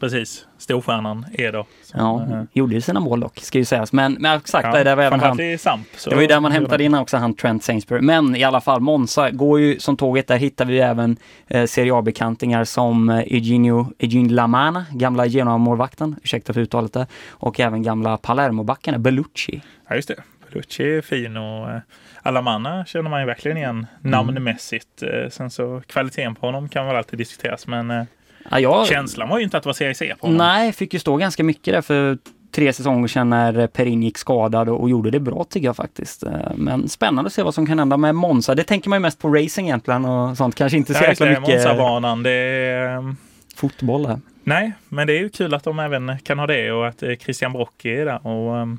Precis, 0.00 0.46
storstjärnan 0.58 1.26
Eder. 1.32 1.64
Ja, 1.94 2.22
äh, 2.22 2.42
gjorde 2.52 2.74
ju 2.74 2.80
sina 2.80 3.00
mål 3.00 3.20
dock, 3.20 3.38
ska 3.38 3.58
ju 3.58 3.64
sägas. 3.64 3.92
Men, 3.92 4.12
men 4.12 4.38
exakt, 4.38 4.68
ja, 4.72 4.84
det 4.84 4.94
var 4.94 5.02
även 5.02 5.20
han. 5.20 5.58
Samp, 5.58 5.86
det 6.04 6.14
var 6.14 6.22
ju 6.22 6.28
där 6.28 6.40
man 6.40 6.52
hämtade 6.52 6.84
in 6.84 6.94
också, 6.94 7.16
han 7.16 7.34
Trent 7.34 7.64
Sainsbury. 7.64 8.00
Men 8.00 8.36
i 8.36 8.44
alla 8.44 8.60
fall, 8.60 8.80
Monza 8.80 9.30
går 9.30 9.60
ju 9.60 9.78
som 9.78 9.96
tåget. 9.96 10.26
Där 10.26 10.36
hittar 10.36 10.64
vi 10.64 10.78
även 10.78 11.16
eh, 11.46 11.66
Serie 11.66 11.94
A-bekantingar 11.94 12.64
som 12.64 13.10
eh, 13.10 13.18
Eugenio, 13.18 13.92
Eugenio 13.98 14.32
Lamana, 14.32 14.86
gamla 14.92 15.26
Genoa-målvakten, 15.26 16.16
ursäkta 16.22 16.52
för 16.52 16.60
uttalet 16.60 16.92
där. 16.92 17.06
Och 17.30 17.60
även 17.60 17.82
gamla 17.82 18.16
Palermo-backen, 18.16 19.02
Bellucci. 19.02 19.62
Ja, 19.88 19.96
just 19.96 20.08
det. 20.08 20.22
Bellucci 20.48 20.82
är 20.82 21.02
fin 21.02 21.36
och 21.36 21.70
eh, 21.70 21.80
Alamanna 22.22 22.84
känner 22.84 23.10
man 23.10 23.20
ju 23.20 23.26
verkligen 23.26 23.56
igen 23.56 23.86
mm. 24.00 24.10
namnmässigt. 24.10 25.02
Eh, 25.02 25.28
sen 25.30 25.50
så 25.50 25.82
kvaliteten 25.86 26.34
på 26.34 26.46
honom 26.46 26.68
kan 26.68 26.86
väl 26.86 26.96
alltid 26.96 27.18
diskuteras, 27.18 27.66
men 27.66 27.90
eh, 27.90 28.04
Ja, 28.50 28.60
jag... 28.60 28.86
Känslan 28.86 29.28
var 29.28 29.38
ju 29.38 29.44
inte 29.44 29.56
att 29.56 29.62
det 29.62 29.68
var 29.68 29.74
Serie 29.74 29.94
C 29.94 30.14
på 30.20 30.26
honom. 30.26 30.38
Nej, 30.38 30.72
fick 30.72 30.92
ju 30.92 30.98
stå 30.98 31.16
ganska 31.16 31.44
mycket 31.44 31.74
där 31.74 31.82
för 31.82 32.18
tre 32.56 32.72
säsonger 32.72 33.08
sedan 33.08 33.30
när 33.30 33.66
Perin 33.66 34.02
gick 34.02 34.18
skadad 34.18 34.68
och, 34.68 34.90
gjorde 34.90 35.10
det 35.10 35.20
bra 35.20 35.44
tycker 35.44 35.66
jag 35.66 35.76
faktiskt. 35.76 36.22
Eh, 36.22 36.30
men 36.54 36.88
spännande 36.88 37.26
att 37.26 37.32
se 37.32 37.42
vad 37.42 37.54
som 37.54 37.66
kan 37.66 37.78
hända 37.78 37.96
med 37.96 38.14
Monza. 38.14 38.54
Det 38.54 38.64
tänker 38.64 38.88
man 38.88 38.96
ju 38.96 39.00
mest 39.00 39.18
på 39.18 39.28
racing 39.28 39.68
egentligen 39.68 40.04
och 40.04 40.36
sånt. 40.36 40.54
Kanske 40.54 40.78
inte 40.78 40.94
så 40.94 41.04
jäkla 41.04 41.26
mycket... 41.26 41.48
Monza-banan, 41.48 42.22
det 42.22 42.30
är... 42.30 42.96
Ehm, 42.96 43.16
Fotboll 43.56 44.06
här. 44.06 44.20
Nej, 44.44 44.72
men 44.88 45.06
det 45.06 45.12
är 45.12 45.20
ju 45.20 45.28
kul 45.28 45.54
att 45.54 45.64
de 45.64 45.78
även 45.78 46.18
kan 46.18 46.38
ha 46.38 46.46
det 46.46 46.72
och 46.72 46.88
att 46.88 47.02
eh, 47.02 47.14
Christian 47.14 47.52
Brocchi 47.52 47.96
är 47.96 48.04
där. 48.04 48.26
Och, 48.26 48.56
um, 48.56 48.78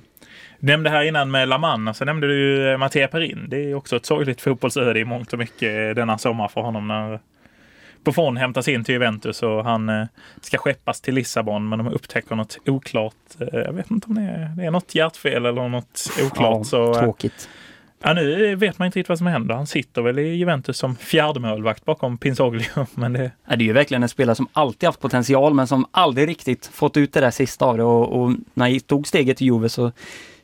nämnde 0.59 0.89
här 0.89 1.03
innan 1.03 1.31
med 1.31 1.47
La 1.47 1.57
Manna 1.57 1.93
så 1.93 2.05
nämnde 2.05 2.27
du 2.27 2.71
eh, 2.71 2.77
Mattia 2.77 3.07
Perin. 3.07 3.45
Det 3.47 3.57
är 3.57 3.73
också 3.75 3.95
ett 3.95 4.05
sorgligt 4.05 4.41
fotbollsöde 4.41 4.99
i 4.99 5.05
mångt 5.05 5.33
och 5.33 5.39
mycket 5.39 5.95
denna 5.95 6.17
sommar 6.17 6.47
för 6.47 6.61
honom 6.61 6.87
när 6.87 7.19
Buffon 8.03 8.37
hämtas 8.37 8.67
in 8.67 8.83
till 8.83 8.93
Juventus 8.93 9.43
och 9.43 9.63
han 9.63 9.89
eh, 9.89 10.05
ska 10.41 10.57
skeppas 10.57 11.01
till 11.01 11.15
Lissabon 11.15 11.69
men 11.69 11.79
de 11.79 11.87
upptäcker 11.87 12.35
något 12.35 12.57
oklart. 12.65 13.15
Eh, 13.39 13.59
jag 13.59 13.73
vet 13.73 13.91
inte 13.91 14.07
om 14.07 14.15
det 14.15 14.21
är, 14.21 14.53
det 14.57 14.65
är 14.65 14.71
något 14.71 14.95
hjärtfel 14.95 15.45
eller 15.45 15.69
något 15.69 16.09
oklart. 16.25 16.57
Ja, 16.57 16.63
så, 16.63 16.93
eh, 16.93 16.99
tråkigt. 16.99 17.49
Ja, 17.99 18.13
nu 18.13 18.55
vet 18.55 18.79
man 18.79 18.85
inte 18.85 18.99
riktigt 18.99 19.09
vad 19.09 19.17
som 19.17 19.27
händer. 19.27 19.55
Han 19.55 19.67
sitter 19.67 20.01
väl 20.01 20.19
i 20.19 20.35
Juventus 20.35 20.77
som 20.77 20.95
fjärdemålvakt 20.95 21.85
bakom 21.85 22.17
Pinsoglio. 22.17 22.65
Men 22.95 23.13
det... 23.13 23.31
Ja, 23.49 23.55
det 23.55 23.63
är 23.63 23.65
ju 23.65 23.73
verkligen 23.73 24.03
en 24.03 24.09
spelare 24.09 24.35
som 24.35 24.47
alltid 24.53 24.87
haft 24.87 24.99
potential 24.99 25.53
men 25.53 25.67
som 25.67 25.85
aldrig 25.91 26.27
riktigt 26.27 26.65
fått 26.65 26.97
ut 26.97 27.13
det 27.13 27.19
där 27.19 27.31
sista 27.31 27.65
av 27.65 27.77
det 27.77 27.83
och, 27.83 28.21
och 28.21 28.33
när 28.53 28.69
han 28.69 28.79
tog 28.79 29.07
steget 29.07 29.37
till 29.37 29.47
Juve 29.47 29.69
så 29.69 29.91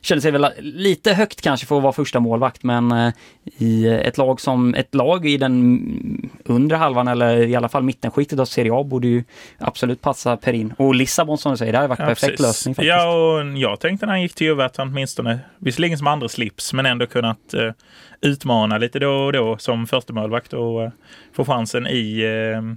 kände 0.04 0.22
sig 0.22 0.30
väl 0.30 0.46
lite 0.58 1.12
högt 1.12 1.40
kanske 1.40 1.66
för 1.66 1.76
att 1.76 1.82
vara 1.82 1.92
första 1.92 2.20
målvakt 2.20 2.62
men 2.62 2.92
eh, 2.92 3.12
i 3.58 3.86
ett 3.88 4.18
lag 4.18 4.40
som 4.40 4.74
ett 4.74 4.94
lag 4.94 5.26
i 5.26 5.36
den 5.36 6.30
undre 6.44 6.76
halvan 6.76 7.08
eller 7.08 7.36
i 7.36 7.56
alla 7.56 7.68
fall 7.68 7.82
mittenskiktet 7.82 8.38
av 8.38 8.44
Serie 8.44 8.72
A 8.74 8.84
borde 8.84 9.06
ju 9.06 9.24
absolut 9.58 10.00
passa 10.00 10.36
Perin. 10.36 10.74
Och 10.78 10.94
Lissabon 10.94 11.38
som 11.38 11.52
du 11.52 11.58
säger, 11.58 11.72
det 11.72 11.78
har 11.78 11.88
varit 11.88 11.98
ja, 11.98 12.06
perfekt 12.06 12.30
precis. 12.30 12.46
lösning 12.46 12.74
faktiskt. 12.74 12.88
Ja, 12.88 13.12
och 13.14 13.58
jag 13.58 13.80
tänkte 13.80 14.06
när 14.06 14.12
han 14.12 14.22
gick 14.22 14.34
till 14.34 14.46
Juve 14.46 14.64
att 14.64 14.76
han 14.76 14.88
åtminstone, 14.88 15.40
visserligen 15.58 15.98
som 15.98 16.06
andra 16.06 16.28
slips, 16.28 16.72
men 16.72 16.86
ändå 16.86 17.06
kunnat 17.06 17.54
uh, 17.54 17.72
utmana 18.20 18.78
lite 18.78 18.98
då 18.98 19.10
och 19.10 19.32
då 19.32 19.58
som 19.58 19.86
första 19.86 20.12
målvakt 20.12 20.52
och 20.52 20.82
uh, 20.82 20.90
få 21.32 21.44
chansen 21.44 21.86
i, 21.86 22.24
uh, 22.24 22.74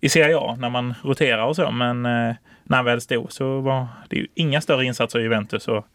i 0.00 0.08
Serie 0.08 0.38
A 0.38 0.56
när 0.58 0.70
man 0.70 0.94
roterar 1.02 1.44
och 1.44 1.56
så. 1.56 1.70
Men 1.70 2.02
när 2.02 2.76
han 2.76 2.84
väl 2.84 3.00
stod 3.00 3.32
så 3.32 3.60
var 3.60 3.86
det 4.08 4.16
ju 4.16 4.26
inga 4.34 4.60
större 4.60 4.84
insatser 4.84 5.18
i 5.18 5.22
Juventus. 5.22 5.68
Och 5.68 5.86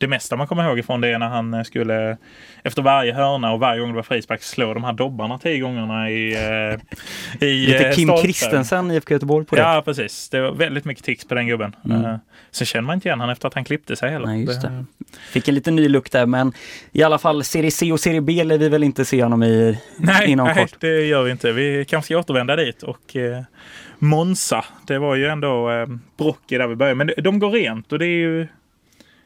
det 0.00 0.08
mesta 0.08 0.36
man 0.36 0.46
kommer 0.46 0.64
ihåg 0.64 0.78
ifrån 0.78 1.00
det 1.00 1.08
är 1.08 1.18
när 1.18 1.28
han 1.28 1.54
eh, 1.54 1.62
skulle 1.62 2.16
efter 2.62 2.82
varje 2.82 3.14
hörna 3.14 3.52
och 3.52 3.60
varje 3.60 3.80
gång 3.80 3.88
det 3.88 3.96
var 3.96 4.02
frispark 4.02 4.42
slå 4.42 4.74
de 4.74 4.84
här 4.84 4.92
dobbarna 4.92 5.38
tio 5.38 5.60
gångerna 5.60 6.10
i, 6.10 6.32
eh, 6.32 7.48
i 7.48 7.66
Lite 7.66 7.88
eh, 7.88 7.94
Kim 7.94 8.08
stolpen. 8.08 8.24
Kristensen 8.24 8.90
i 8.90 8.94
IFK 8.94 9.14
Göteborg 9.14 9.46
på 9.46 9.56
det. 9.56 9.62
Ja, 9.62 9.82
precis. 9.84 10.28
Det 10.28 10.40
var 10.40 10.52
väldigt 10.52 10.84
mycket 10.84 11.04
tics 11.04 11.24
på 11.24 11.34
den 11.34 11.46
gubben. 11.46 11.76
Mm. 11.84 12.04
Uh, 12.04 12.16
sen 12.50 12.66
känner 12.66 12.86
man 12.86 12.94
inte 12.94 13.08
igen 13.08 13.20
honom 13.20 13.32
efter 13.32 13.48
att 13.48 13.54
han 13.54 13.64
klippte 13.64 13.96
sig 13.96 14.10
heller. 14.10 14.26
Nej, 14.26 14.44
just 14.44 14.62
det. 14.62 14.84
Fick 15.30 15.48
en 15.48 15.54
lite 15.54 15.70
ny 15.70 15.88
look 15.88 16.10
där, 16.10 16.26
men 16.26 16.52
i 16.92 17.02
alla 17.02 17.18
fall 17.18 17.44
Serie 17.44 17.70
C 17.70 17.92
och 17.92 18.00
Serie 18.00 18.20
B 18.20 18.44
lär 18.44 18.58
vi 18.58 18.68
väl 18.68 18.84
inte 18.84 19.04
se 19.04 19.22
honom 19.22 19.42
i 19.42 19.78
nej, 19.96 20.30
inom 20.30 20.46
nej, 20.46 20.54
kort. 20.54 20.76
Nej, 20.80 20.92
det 20.92 21.06
gör 21.06 21.22
vi 21.22 21.30
inte. 21.30 21.52
Vi 21.52 21.84
kanske 21.88 22.06
ska 22.06 22.18
återvända 22.18 22.56
dit 22.56 22.82
och 22.82 23.16
uh, 23.16 23.40
Monza, 23.98 24.64
det 24.86 24.98
var 24.98 25.14
ju 25.14 25.26
ändå 25.26 25.70
uh, 25.70 25.86
Brocchi 26.18 26.58
där 26.58 26.66
vi 26.66 26.76
började. 26.76 27.04
Men 27.04 27.10
de 27.18 27.38
går 27.38 27.50
rent 27.50 27.92
och 27.92 27.98
det 27.98 28.06
är 28.06 28.18
ju 28.18 28.46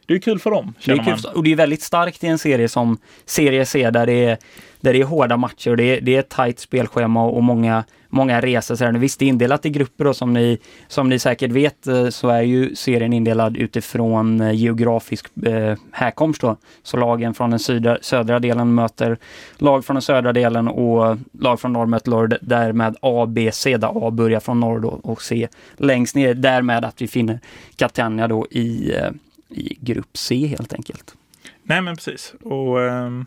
det 0.07 0.15
är 0.15 0.19
kul 0.19 0.39
för 0.39 0.51
dem. 0.51 0.75
Det 0.85 0.93
är 0.93 1.05
kul, 1.05 1.19
och 1.35 1.45
det 1.45 1.53
är 1.53 1.57
väldigt 1.57 1.83
starkt 1.83 2.25
i 2.25 2.27
en 2.27 2.39
serie 2.39 2.69
som 2.69 2.99
Serie 3.25 3.67
C 3.67 3.91
där 3.91 4.07
det 4.07 4.25
är, 4.25 4.39
där 4.81 4.93
det 4.93 5.01
är 5.01 5.05
hårda 5.05 5.37
matcher 5.37 5.71
och 5.71 5.77
det 5.77 5.85
är, 5.85 6.01
det 6.01 6.15
är 6.15 6.21
ett 6.21 6.29
tajt 6.29 6.59
spelschema 6.59 7.25
och 7.25 7.43
många, 7.43 7.85
många 8.09 8.41
resor. 8.41 8.75
Så 8.75 8.93
visst, 8.93 9.19
det 9.19 9.25
är 9.25 9.29
indelat 9.29 9.67
i 9.67 9.71
grupper 9.71 10.07
och 10.07 10.17
som 10.17 10.33
ni, 10.33 10.59
som 10.89 11.09
ni 11.09 11.19
säkert 11.19 11.51
vet 11.51 11.87
eh, 11.87 12.09
så 12.09 12.29
är 12.29 12.43
ju 12.43 12.75
serien 12.75 13.13
indelad 13.13 13.57
utifrån 13.57 14.41
eh, 14.41 14.53
geografisk 14.53 15.27
eh, 15.47 15.79
härkomst. 15.93 16.41
Då. 16.41 16.57
Så 16.83 16.97
lagen 16.97 17.35
från 17.35 17.51
den 17.51 17.59
södra, 17.59 17.99
södra 18.01 18.39
delen 18.39 18.75
möter 18.75 19.19
lag 19.59 19.85
från 19.85 19.95
den 19.95 20.03
södra 20.03 20.33
delen 20.33 20.69
och 20.69 21.17
lag 21.33 21.61
från 21.61 21.73
norr 21.73 21.87
möter 21.87 22.11
lag 22.11 22.35
därmed 22.41 22.97
A, 23.01 23.27
B, 23.27 23.51
C 23.53 23.77
där 23.77 24.07
A 24.09 24.11
börjar 24.11 24.41
från 24.41 24.61
norr 24.61 24.81
då, 24.81 24.89
och 24.89 25.23
C 25.23 25.49
längst 25.77 26.15
ner. 26.15 26.35
Därmed 26.35 26.85
att 26.85 27.03
vi 27.03 27.09
finner 27.09 27.41
Catania 27.77 28.29
då 28.29 28.47
i 28.51 28.95
eh, 28.95 29.11
i 29.55 29.79
grupp 29.81 30.17
C 30.17 30.47
helt 30.47 30.75
enkelt. 30.75 31.15
Nej 31.63 31.81
men 31.81 31.97
precis. 31.97 32.35
Och, 32.43 32.79
um... 32.79 33.27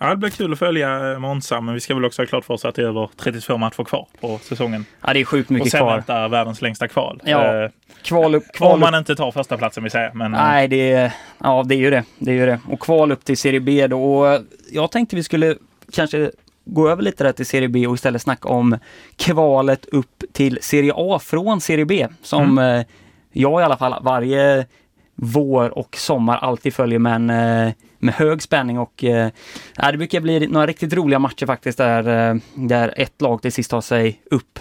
Ja, 0.00 0.10
det 0.10 0.16
blir 0.16 0.30
kul 0.30 0.52
att 0.52 0.58
följa 0.58 1.18
Monza, 1.18 1.60
men 1.60 1.74
vi 1.74 1.80
ska 1.80 1.94
väl 1.94 2.04
också 2.04 2.22
ha 2.22 2.26
klart 2.26 2.44
för 2.44 2.54
oss 2.54 2.64
att 2.64 2.74
det 2.74 2.82
är 2.82 2.86
över 2.86 3.10
32 3.16 3.56
matcher 3.56 3.84
kvar 3.84 4.06
på 4.20 4.38
säsongen. 4.38 4.86
Ja, 5.06 5.12
det 5.12 5.20
är 5.20 5.24
sjukt 5.24 5.50
mycket 5.50 5.70
kvar. 5.70 5.80
Och 5.80 5.88
sen 5.88 5.96
väntar 5.96 6.28
världens 6.28 6.62
längsta 6.62 6.88
kval. 6.88 7.20
Ja, 7.24 7.70
kval, 8.02 8.34
upp, 8.34 8.44
kval 8.54 8.74
Om 8.74 8.80
man 8.80 8.94
inte 8.94 9.16
tar 9.16 9.30
första 9.30 9.56
platsen 9.56 9.82
vill 9.82 9.90
säga. 9.90 10.10
Men, 10.14 10.34
eh, 10.34 10.42
Nej, 10.42 10.68
det 10.68 10.92
är, 10.92 11.12
ja, 11.38 11.64
det 11.66 11.74
är 11.74 11.78
ju 11.78 11.90
det. 11.90 12.04
det 12.18 12.30
är 12.30 12.34
ju 12.34 12.46
det. 12.46 12.60
Och 12.68 12.80
kval 12.80 13.12
upp 13.12 13.24
till 13.24 13.36
Serie 13.36 13.60
B 13.60 13.86
då. 13.86 14.14
Och 14.14 14.40
jag 14.72 14.90
tänkte 14.90 15.16
vi 15.16 15.22
skulle 15.22 15.56
kanske 15.92 16.30
gå 16.64 16.88
över 16.88 17.02
lite 17.02 17.24
där 17.24 17.32
till 17.32 17.46
Serie 17.46 17.68
B 17.68 17.86
och 17.86 17.94
istället 17.94 18.22
snacka 18.22 18.48
om 18.48 18.78
kvalet 19.16 19.86
upp 19.86 20.24
till 20.32 20.58
Serie 20.62 20.92
A 20.96 21.18
från 21.22 21.60
Serie 21.60 21.84
B. 21.84 22.06
Som 22.22 22.42
mm. 22.42 22.80
Eh, 22.80 22.86
jag 23.32 23.60
i 23.60 23.64
alla 23.64 23.76
fall 23.76 23.94
varje 24.02 24.66
vår 25.14 25.78
och 25.78 25.96
sommar 25.96 26.36
alltid 26.36 26.74
följer 26.74 26.98
med, 26.98 27.14
en, 27.14 27.30
eh, 27.30 27.72
med 27.98 28.14
hög 28.14 28.42
spänning 28.42 28.78
och 28.78 29.04
äh, 29.04 29.28
det 29.76 29.98
brukar 29.98 30.20
bli 30.20 30.46
några 30.46 30.66
riktigt 30.66 30.92
roliga 30.92 31.18
matcher 31.18 31.46
faktiskt 31.46 31.78
där, 31.78 32.30
äh, 32.30 32.36
där 32.54 32.94
ett 32.96 33.20
lag 33.20 33.42
till 33.42 33.52
sist 33.52 33.70
tar 33.70 33.80
sig 33.80 34.20
upp 34.30 34.58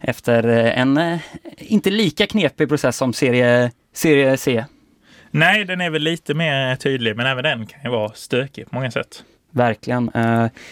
efter 0.00 0.42
en 0.48 0.96
äh, 0.96 1.18
inte 1.56 1.90
lika 1.90 2.26
knepig 2.26 2.68
process 2.68 2.96
som 2.96 3.12
serie, 3.12 3.70
serie 3.92 4.36
C. 4.36 4.64
Nej, 5.30 5.64
den 5.64 5.80
är 5.80 5.90
väl 5.90 6.02
lite 6.02 6.34
mer 6.34 6.76
tydlig, 6.76 7.16
men 7.16 7.26
även 7.26 7.44
den 7.44 7.66
kan 7.66 7.80
ju 7.84 7.90
vara 7.90 8.12
stökig 8.12 8.70
på 8.70 8.74
många 8.74 8.90
sätt. 8.90 9.24
Verkligen. 9.50 10.10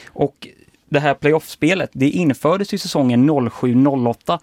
Och 0.08 0.48
det 0.88 1.00
här 1.00 1.14
playoffspelet, 1.14 1.90
det 1.92 2.10
infördes 2.10 2.74
i 2.74 2.78
säsongen 2.78 3.30
07-08 3.30 4.38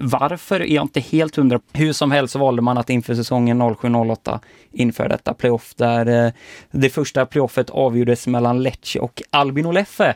varför 0.00 0.60
är 0.60 0.74
jag 0.74 0.84
inte 0.84 1.00
helt 1.00 1.36
hundra. 1.36 1.60
Hur 1.72 1.92
som 1.92 2.10
helst 2.10 2.32
så 2.32 2.38
valde 2.38 2.62
man 2.62 2.78
att 2.78 2.90
inför 2.90 3.14
säsongen 3.14 3.62
07-08 3.62 4.38
införa 4.72 5.08
detta 5.08 5.34
playoff 5.34 5.74
där 5.74 6.26
eh, 6.26 6.32
det 6.70 6.90
första 6.90 7.26
playoffet 7.26 7.70
avgjordes 7.70 8.26
mellan 8.26 8.62
Lecce 8.62 9.00
och 9.00 9.22
Albin 9.30 9.66
Oleffe. 9.66 10.14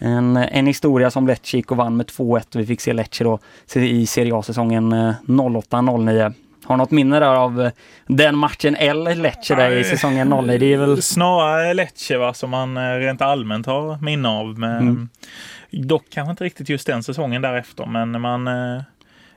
En, 0.00 0.36
en 0.36 0.66
historia 0.66 1.10
som 1.10 1.26
Lecce 1.26 1.56
gick 1.56 1.70
och 1.70 1.76
vann 1.76 1.96
med 1.96 2.06
2-1 2.06 2.58
vi 2.58 2.66
fick 2.66 2.80
se 2.80 2.92
Lecce 2.92 3.24
då 3.24 3.38
i 3.74 4.06
Serie 4.06 4.34
A-säsongen 4.34 4.92
eh, 4.92 5.14
08-09. 5.26 6.34
Eh, 6.66 6.68
Har 6.68 6.76
något 6.76 6.90
minne 6.90 7.20
där 7.20 7.34
av 7.34 7.62
eh, 7.62 7.72
den 8.06 8.36
matchen 8.36 8.76
eller 8.76 9.14
Lecce 9.14 9.54
där 9.54 9.70
i 9.70 9.84
säsongen 9.84 10.28
09? 10.28 10.58
Det 10.58 10.72
är 10.72 10.78
väl... 10.78 11.02
Snarare 11.02 11.74
Lecce 11.74 12.18
va, 12.18 12.34
som 12.34 12.50
man 12.50 12.98
rent 13.00 13.22
allmänt 13.22 13.66
har 13.66 13.98
minne 14.02 14.28
av. 14.28 14.58
Men 14.58 14.78
mm. 14.78 15.08
Dock 15.70 16.04
kanske 16.10 16.30
inte 16.30 16.44
riktigt 16.44 16.68
just 16.68 16.86
den 16.86 17.02
säsongen 17.02 17.42
därefter, 17.42 17.86
men 17.86 18.20
man 18.20 18.48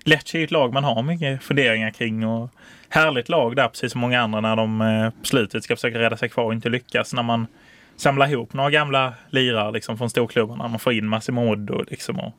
Lecce 0.04 0.38
är 0.38 0.44
ett 0.44 0.52
lag 0.52 0.74
man 0.74 0.84
har 0.84 1.04
mycket 1.04 1.44
funderingar 1.44 1.92
kring 1.92 2.26
och 2.26 2.50
härligt 2.90 3.30
lag 3.30 3.56
där, 3.56 3.68
precis 3.68 3.92
som 3.92 4.02
många 4.02 4.22
andra 4.22 4.42
när 4.42 4.56
de 4.56 4.82
eh, 4.82 5.10
på 5.10 5.26
slutet 5.26 5.64
ska 5.64 5.76
försöka 5.76 6.00
rädda 6.00 6.18
sig 6.18 6.30
kvar 6.30 6.44
och 6.44 6.54
inte 6.54 6.70
lyckas. 6.70 7.14
När 7.14 7.24
man 7.24 7.48
samlar 7.96 8.28
ihop 8.28 8.54
några 8.54 8.70
gamla 8.70 9.14
lirare 9.30 9.72
liksom, 9.72 9.98
från 9.98 10.10
storklubbarna. 10.10 10.68
Man 10.68 10.80
får 10.80 10.94
in 10.94 11.08
Massimo 11.08 11.56
liksom, 11.90 12.20
och 12.20 12.34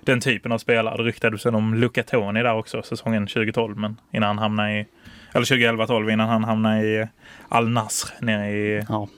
den 0.00 0.20
typen 0.20 0.52
av 0.52 0.58
spelare. 0.58 0.96
Det 0.96 1.02
ryktades 1.02 1.46
om 1.46 1.74
Luca 1.74 2.02
Toni 2.02 2.42
där 2.42 2.54
också 2.54 2.82
säsongen 2.82 3.26
2012, 3.26 3.76
men 3.76 3.96
innan 4.12 4.28
han 4.28 4.38
hamnade 4.38 4.72
i 4.72 4.86
eller 5.34 5.46
2011-12 5.46 6.12
innan 6.12 6.28
han 6.28 6.44
hamnade 6.44 6.82
i 6.82 7.06
Al 7.48 7.68
Nasr 7.68 8.14
nere 8.20 8.50
i, 8.50 8.84
ja. 8.88 9.08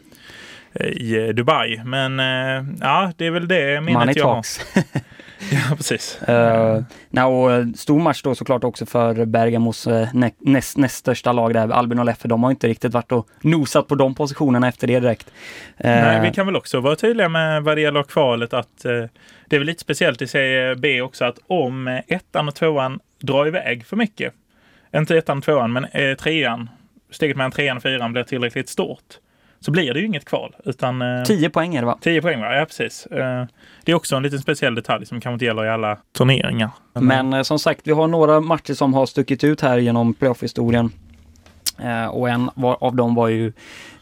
i 0.80 1.32
Dubai. 1.32 1.82
Men 1.84 2.20
eh, 2.20 2.64
ja, 2.80 3.12
det 3.16 3.26
är 3.26 3.30
väl 3.30 3.48
det 3.48 3.80
minnet 3.80 4.16
jag 4.16 4.26
har. 4.26 4.44
Ja, 5.50 5.76
precis. 5.76 6.18
Uh, 6.28 6.82
no, 7.10 7.20
och 7.20 7.78
stor 7.78 8.00
match 8.00 8.22
då 8.22 8.34
såklart 8.34 8.64
också 8.64 8.86
för 8.86 9.24
Bergamos 9.24 9.86
uh, 9.86 10.08
näst, 10.40 10.76
näst 10.76 10.96
största 10.96 11.32
lag 11.32 11.54
där, 11.54 11.68
Albin 11.68 11.98
och 11.98 12.04
Leffe. 12.04 12.28
De 12.28 12.42
har 12.42 12.50
inte 12.50 12.68
riktigt 12.68 12.92
varit 12.92 13.12
och 13.12 13.28
nosat 13.40 13.88
på 13.88 13.94
de 13.94 14.14
positionerna 14.14 14.68
efter 14.68 14.86
det 14.86 15.00
direkt. 15.00 15.26
Uh, 15.26 15.90
Nej, 15.90 16.20
vi 16.20 16.34
kan 16.34 16.46
väl 16.46 16.56
också 16.56 16.80
vara 16.80 16.96
tydliga 16.96 17.28
med 17.28 17.62
vad 17.62 17.76
det 17.76 17.80
gäller 17.80 18.02
kvalet 18.02 18.54
att 18.54 18.82
uh, 18.86 19.04
det 19.46 19.56
är 19.56 19.58
väl 19.58 19.66
lite 19.66 19.80
speciellt 19.80 20.22
i 20.22 20.26
Serie 20.26 20.76
B 20.76 21.00
också 21.00 21.24
att 21.24 21.38
om 21.46 22.00
ettan 22.08 22.48
och 22.48 22.54
tvåan 22.54 23.00
drar 23.20 23.46
iväg 23.46 23.86
för 23.86 23.96
mycket, 23.96 24.34
inte 24.96 25.16
ettan 25.16 25.38
och 25.38 25.44
tvåan, 25.44 25.72
men 25.72 25.86
trean, 26.18 26.70
steget 27.10 27.36
mellan 27.36 27.52
trean 27.52 27.76
och 27.76 27.82
fyran 27.82 28.12
blir 28.12 28.22
tillräckligt 28.22 28.68
stort, 28.68 29.18
så 29.62 29.70
blir 29.70 29.94
det 29.94 30.00
ju 30.00 30.06
inget 30.06 30.24
kval. 30.24 30.54
Utan, 30.64 31.02
eh, 31.02 31.24
10 31.24 31.50
poäng 31.50 31.74
är 31.74 31.80
det 31.80 31.86
va? 31.86 31.98
10 32.00 32.22
poäng 32.22 32.40
va, 32.40 32.56
ja 32.56 32.64
precis. 32.64 33.06
Eh, 33.06 33.44
det 33.84 33.92
är 33.92 33.96
också 33.96 34.16
en 34.16 34.22
liten 34.22 34.38
speciell 34.38 34.74
detalj 34.74 35.06
som 35.06 35.20
kanske 35.20 35.34
inte 35.34 35.44
gäller 35.44 35.64
i 35.64 35.68
alla 35.68 35.98
turneringar. 36.18 36.70
Men 36.92 37.32
eh, 37.32 37.42
som 37.42 37.58
sagt, 37.58 37.80
vi 37.84 37.92
har 37.92 38.06
några 38.06 38.40
matcher 38.40 38.74
som 38.74 38.94
har 38.94 39.06
stuckit 39.06 39.44
ut 39.44 39.60
här 39.60 39.78
genom 39.78 40.14
playoff-historien. 40.14 40.90
Eh, 41.78 42.06
och 42.06 42.28
en 42.28 42.50
var, 42.54 42.76
av 42.80 42.96
dem 42.96 43.14
var 43.14 43.28
ju 43.28 43.52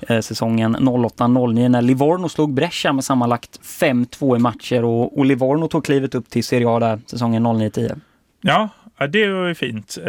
eh, 0.01 0.21
säsongen 0.21 0.77
08-09 0.77 1.69
när 1.69 1.83
Livorno 1.83 2.29
slog 2.29 2.55
Brescia 2.55 2.93
med 2.93 3.05
sammanlagt 3.05 3.61
5-2 3.63 4.37
i 4.37 4.39
matcher 4.39 4.85
och, 4.85 5.19
och 5.19 5.25
Livorno 5.25 5.69
tog 5.69 5.85
klivet 5.85 6.15
upp 6.15 6.31
till 6.31 6.45
Serie 6.45 6.69
A 6.69 6.79
där 6.79 7.01
säsongen 7.07 7.47
09-10. 7.47 8.01
Ja, 8.41 8.69
det 9.09 9.29
var 9.29 9.47
ju 9.47 9.55
fint 9.55 9.99
eh, 9.99 10.05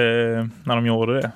när 0.63 0.75
de 0.75 0.85
gjorde 0.85 1.21
det. 1.21 1.31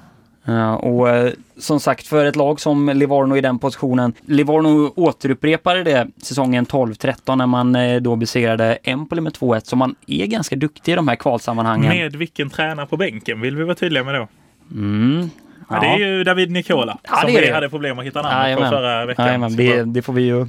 Och 0.80 1.08
uh, 1.08 1.30
som 1.58 1.80
sagt, 1.80 2.08
för 2.08 2.26
ett 2.26 2.36
lag 2.36 2.60
som 2.60 2.90
Livorno 2.90 3.38
i 3.38 3.42
den 3.42 3.60
positionen. 3.60 4.14
Livorno 4.26 4.94
återupprepade 4.96 5.84
det 5.84 6.08
säsongen 6.18 6.66
12-13 6.66 7.36
när 7.36 7.48
man 7.48 7.76
uh, 7.76 8.02
då 8.02 8.16
besegrade 8.16 8.78
Empoli 8.84 9.22
med 9.22 9.34
2-1. 9.34 9.60
Så 9.64 9.76
man 9.76 9.96
är 10.08 10.26
ganska 10.26 10.56
duktig 10.56 10.92
i 10.92 10.96
de 10.96 11.08
här 11.08 11.16
kvalsammanhangen. 11.16 11.90
Med 11.90 12.16
vilken 12.16 12.50
tränare 12.50 12.86
på 12.86 12.98
bänken 12.98 13.42
vill 13.42 13.56
vi 13.56 13.64
vara 13.64 13.76
tydliga 13.76 14.04
med 14.04 14.16
då? 14.16 14.28
Mm. 14.72 15.30
Ja, 15.70 15.80
det 15.80 15.88
är 15.88 15.98
ju 15.98 16.24
David 16.24 16.52
Nicola 16.52 16.98
ja, 17.04 17.16
som 17.22 17.30
vi 17.32 17.52
hade 17.52 17.70
problem 17.70 18.00
att 18.00 18.06
hitta 18.06 18.22
namn 18.22 18.58
på 18.58 18.70
förra 18.70 19.06
veckan. 19.06 19.42
Ja, 19.42 19.50
det, 19.50 19.84
det, 19.84 20.02
får 20.02 20.14
vi 20.14 20.22
ju 20.22 20.48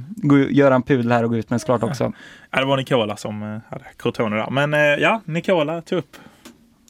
göra 0.49 0.75
en 0.75 0.83
pudel 0.83 1.11
här 1.11 1.23
och 1.23 1.29
gå 1.29 1.35
ut 1.37 1.49
med 1.49 1.61
såklart 1.61 1.83
också. 1.83 2.13
Ja, 2.51 2.59
det 2.59 2.65
var 2.65 2.77
Nicola 2.77 3.17
som 3.17 3.61
hade 3.69 3.85
Crotone 3.97 4.35
där. 4.35 4.49
Men 4.49 4.99
ja, 4.99 5.21
Nicola 5.25 5.81
tog 5.81 5.99
upp 5.99 6.17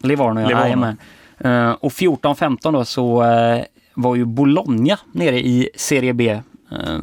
Livorno, 0.01 0.41
ja. 0.41 0.47
Livorno. 0.47 0.95
Eh, 1.37 1.71
och 1.71 1.91
14-15 1.91 2.71
då 2.71 2.85
så 2.85 3.23
eh, 3.23 3.63
var 3.93 4.15
ju 4.15 4.25
Bologna 4.25 4.99
nere 5.11 5.39
i 5.39 5.69
Serie 5.75 6.13
B. 6.13 6.29
Eh, 6.71 6.99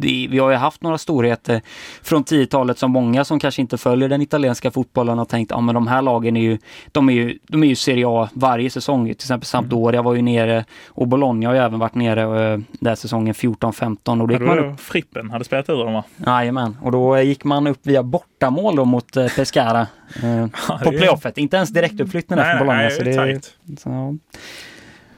det, 0.00 0.28
vi 0.30 0.38
har 0.38 0.50
ju 0.50 0.56
haft 0.56 0.82
några 0.82 0.98
storheter 0.98 1.60
från 2.02 2.24
10-talet 2.24 2.78
som 2.78 2.90
många 2.90 3.24
som 3.24 3.40
kanske 3.40 3.62
inte 3.62 3.78
följer 3.78 4.08
den 4.08 4.22
italienska 4.22 4.70
fotbollen 4.70 5.18
har 5.18 5.24
tänkt, 5.24 5.50
ja 5.50 5.56
ah, 5.56 5.60
men 5.60 5.74
de 5.74 5.86
här 5.86 6.02
lagen 6.02 6.36
är 6.36 6.40
ju, 6.40 6.58
de 6.92 7.08
är 7.08 7.12
ju, 7.12 7.38
de 7.48 7.62
är 7.62 7.66
ju 7.66 7.74
Serie 7.74 8.04
A 8.08 8.28
varje 8.32 8.70
säsong. 8.70 9.04
Till 9.04 9.12
exempel 9.12 9.46
Sampdoria 9.46 10.02
var 10.02 10.14
ju 10.14 10.22
nere 10.22 10.64
och 10.88 11.08
Bologna 11.08 11.48
har 11.48 11.54
ju 11.54 11.60
även 11.60 11.78
varit 11.78 11.94
nere 11.94 12.54
uh, 12.54 12.60
där 12.70 12.94
säsongen 12.94 13.34
14-15. 13.34 14.20
Och 14.20 14.28
då 14.28 14.34
gick 14.34 14.42
man 14.42 14.58
upp... 14.58 14.80
Frippen 14.80 15.30
hade 15.30 15.44
spelat 15.44 15.68
ur 15.68 15.84
dem 15.84 15.92
va? 15.92 16.04
Jajamän, 16.26 16.76
och 16.82 16.92
då 16.92 17.18
gick 17.18 17.44
man 17.44 17.66
upp 17.66 17.80
via 17.82 18.02
bortamål 18.02 18.76
då 18.76 18.84
mot 18.84 19.16
uh, 19.16 19.28
Pescara 19.36 19.86
uh, 20.24 20.46
på 20.84 20.90
playoffet. 20.90 21.38
Inte 21.38 21.56
ens 21.56 21.70
direktuppflyttning 21.70 22.38
för 22.38 22.58
Bologna. 22.58 22.82
Nej, 22.82 22.90
så 22.90 23.02
det, 23.02 23.52
så, 23.78 24.18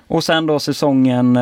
och 0.06 0.24
sen 0.24 0.46
då 0.46 0.58
säsongen 0.58 1.38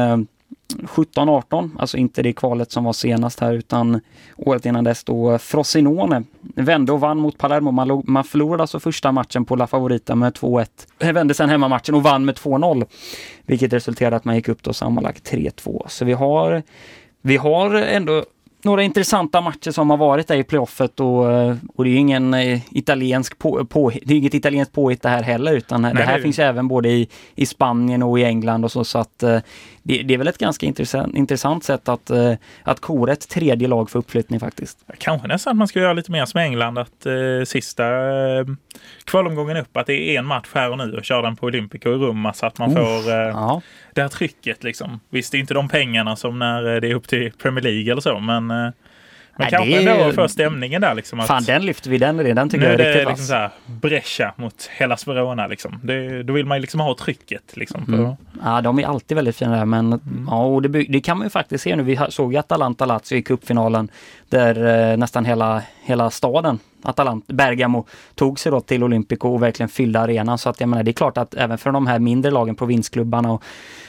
17-18, 0.75 1.71
alltså 1.79 1.97
inte 1.97 2.23
det 2.23 2.33
kvalet 2.33 2.73
som 2.73 2.85
var 2.85 2.93
senast 2.93 3.41
här 3.41 3.53
utan 3.53 4.01
året 4.37 4.67
innan 4.67 4.85
dess 4.85 5.05
då 5.05 5.39
Frosinone 5.39 6.23
vände 6.55 6.93
och 6.93 7.01
vann 7.01 7.19
mot 7.19 7.39
Palermo. 7.39 7.71
Man, 7.71 8.03
man 8.07 8.25
förlorade 8.25 8.63
alltså 8.63 8.81
första 8.81 9.13
matchen 9.13 9.45
på 9.45 9.57
La 9.57 9.67
Favorita 9.67 10.15
med 10.15 10.33
2-1. 10.33 10.67
Vände 11.13 11.35
sen 11.35 11.49
hemmamatchen 11.49 11.95
och 11.95 12.03
vann 12.03 12.25
med 12.25 12.35
2-0. 12.35 12.87
Vilket 13.47 13.73
resulterade 13.73 14.17
att 14.17 14.25
man 14.25 14.35
gick 14.35 14.49
upp 14.49 14.63
då 14.63 14.73
sammanlagt 14.73 15.33
3-2. 15.33 15.85
Så 15.89 16.05
vi 16.05 16.13
har, 16.13 16.63
vi 17.23 17.37
har 17.37 17.75
ändå 17.75 18.25
några 18.63 18.83
intressanta 18.83 19.41
matcher 19.41 19.71
som 19.71 19.91
har 19.91 19.97
varit 19.97 20.29
där 20.29 20.37
i 20.37 20.45
playoffet 20.45 21.01
och, 21.01 21.33
eh, 21.33 21.57
och 21.75 21.85
det 21.85 21.91
är 21.91 21.97
ingen 21.97 22.35
eh, 22.35 22.61
italiensk 22.71 23.39
på, 23.39 23.65
på, 23.65 23.93
det 24.03 24.15
är 24.15 24.19
inget 24.19 24.35
italienskt 24.35 24.75
påhitt 24.75 25.03
det 25.03 25.09
här 25.09 25.23
heller 25.23 25.53
utan 25.53 25.83
Nej, 25.83 25.95
det 25.95 26.03
här 26.03 26.17
det 26.17 26.23
finns 26.23 26.39
även 26.39 26.69
både 26.69 26.89
i, 26.89 27.09
i 27.35 27.47
Spanien 27.47 28.03
och 28.03 28.19
i 28.19 28.25
England 28.25 28.65
och 28.65 28.73
så, 28.73 28.85
så 28.85 28.99
att 28.99 29.23
eh, 29.23 29.39
det, 29.83 30.03
det, 30.03 30.15
är 30.15 30.19
väl 30.19 30.29
ett 30.29 30.39
ganska 30.39 30.67
intressant, 30.67 31.17
intressant 31.17 31.65
sätt 31.65 31.89
att, 31.89 32.11
att 32.63 32.81
kora 32.81 33.13
ett 33.13 33.29
tredje 33.29 33.69
lag 33.69 33.91
för 33.91 33.99
uppflyttning 33.99 34.41
faktiskt. 34.41 34.79
Kanske 34.99 35.29
nästan 35.29 35.51
att 35.51 35.57
man 35.57 35.69
ska 35.69 35.81
göra 35.81 35.93
lite 35.93 36.13
mer 36.13 36.25
som 36.25 36.41
England 36.41 36.79
att 36.79 37.07
eh, 37.07 37.13
sista 37.47 37.85
eh, 37.87 38.47
kvalomgången 39.05 39.57
upp 39.57 39.77
att 39.77 39.87
det 39.87 40.15
är 40.15 40.19
en 40.19 40.27
match 40.27 40.49
här 40.55 40.71
och 40.71 40.79
nu 40.79 40.97
och 40.97 41.05
köra 41.05 41.23
den 41.23 41.37
på 41.37 41.47
Olympico 41.47 41.89
i 41.89 41.95
Rumma 41.95 42.33
så 42.33 42.47
att 42.47 42.59
man 42.59 42.71
oh, 42.71 42.75
får 42.75 43.11
eh, 43.11 43.17
ja. 43.17 43.63
det 43.95 44.03
här 44.03 44.09
trycket 44.09 44.65
liksom. 44.65 45.01
Visst, 45.11 45.33
det 45.33 45.39
är 45.39 45.41
inte 45.41 45.55
de 45.55 45.69
pengarna 45.69 46.17
som 46.17 46.39
när 46.39 46.81
det 46.81 46.89
är 46.89 46.95
upp 46.95 47.09
till 47.09 47.33
Premier 47.33 47.63
League 47.63 47.93
eller 47.93 48.01
så 48.01 48.19
men 48.19 48.48
eh, 48.51 48.73
men 49.39 49.45
Nej, 49.45 49.51
kanske 49.51 49.91
ändå 49.91 50.13
för 50.13 50.29
stämningen 50.29 50.81
där. 50.81 50.95
Liksom, 50.95 51.21
att 51.21 51.27
Fan, 51.27 51.43
den 51.45 51.67
lyfter 51.67 51.91
vi. 51.91 51.99
Den, 51.99 52.17
den 52.17 52.49
tycker 52.49 52.65
jag 52.65 52.75
är, 52.75 52.79
är 52.79 52.93
riktigt 52.93 53.09
liksom 53.09 53.27
så 53.27 53.35
här, 53.35 53.51
Brescia 53.67 54.33
mot 54.37 54.67
Hellas 54.71 55.07
Verona. 55.07 55.47
Liksom. 55.47 55.81
Det, 55.83 56.23
då 56.23 56.33
vill 56.33 56.47
man 56.47 56.57
ju 56.57 56.61
liksom 56.61 56.81
ha 56.81 56.97
trycket. 57.01 57.57
Liksom, 57.57 57.85
mm. 57.89 58.13
Ja, 58.45 58.61
de 58.61 58.79
är 58.79 58.87
alltid 58.87 59.15
väldigt 59.15 59.37
fina 59.37 59.57
där. 59.57 59.65
Men 59.65 59.87
mm. 59.87 60.27
ja, 60.31 60.45
och 60.45 60.63
det, 60.63 60.69
det, 60.69 61.01
kan 61.01 61.19
man 61.19 61.27
ju 61.27 61.31
faktiskt 61.31 61.65
se 61.65 61.77
nu. 61.77 61.83
Vi 61.83 61.99
såg 62.09 62.33
ju 62.33 62.39
Atalanta-Lazio 62.39 63.17
i 63.17 63.23
cupfinalen 63.23 63.91
där 64.29 64.91
eh, 64.91 64.97
nästan 64.97 65.25
hela, 65.25 65.63
hela 65.85 66.11
staden 66.11 66.59
Atalanta, 66.83 67.33
Bergamo 67.33 67.87
tog 68.15 68.39
sig 68.39 68.53
då 68.53 68.61
till 68.61 68.85
Olympico 68.85 69.29
och 69.29 69.43
verkligen 69.43 69.69
fyllde 69.69 70.01
arenan. 70.01 70.39
Så 70.39 70.49
att 70.49 70.61
jag 70.61 70.69
menar, 70.69 70.83
det 70.83 70.91
är 70.91 70.93
klart 70.93 71.19
att 71.19 71.35
även 71.35 71.59
för 71.59 71.73
de 71.73 71.87
här 71.87 71.99
mindre 71.99 72.31
lagen, 72.31 72.55
provinsklubbarna 72.55 73.33
och, 73.33 73.43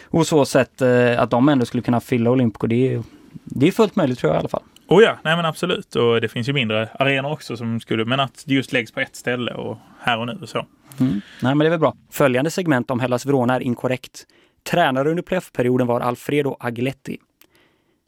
och 0.05 0.27
så 0.27 0.45
sätt 0.45 0.81
eh, 0.81 1.21
att 1.21 1.29
de 1.29 1.49
ändå 1.49 1.65
skulle 1.65 1.83
kunna 1.83 1.99
fylla 1.99 2.31
Olympico. 2.31 2.67
Det 2.67 2.93
är, 2.93 3.03
det 3.43 3.67
är 3.67 3.71
fullt 3.71 3.95
möjligt 3.95 4.19
tror 4.19 4.29
jag 4.29 4.37
i 4.37 4.39
alla 4.39 4.49
fall. 4.49 4.63
Oh 4.87 5.03
ja, 5.03 5.17
nej 5.23 5.35
men 5.35 5.45
absolut. 5.45 5.95
Och 5.95 6.21
det 6.21 6.27
finns 6.27 6.49
ju 6.49 6.53
mindre 6.53 6.89
arenor 6.99 7.31
också 7.31 7.57
som 7.57 7.79
skulle, 7.79 8.05
men 8.05 8.19
att 8.19 8.43
det 8.45 8.53
just 8.53 8.73
läggs 8.73 8.91
på 8.91 8.99
ett 8.99 9.15
ställe 9.15 9.53
och 9.53 9.77
här 9.99 10.19
och 10.19 10.27
nu 10.27 10.37
och 10.41 10.49
så. 10.49 10.65
Mm. 10.99 11.21
Nej 11.41 11.55
men 11.55 11.59
det 11.59 11.65
är 11.65 11.69
väl 11.69 11.79
bra. 11.79 11.95
Följande 12.11 12.51
segment 12.51 12.91
om 12.91 12.99
Hellas 12.99 13.25
Verona 13.25 13.55
är 13.55 13.59
inkorrekt. 13.59 14.25
Tränare 14.71 15.09
under 15.09 15.23
playoffperioden 15.23 15.87
var 15.87 16.01
Alfredo 16.01 16.57
Agiletti. 16.59 17.17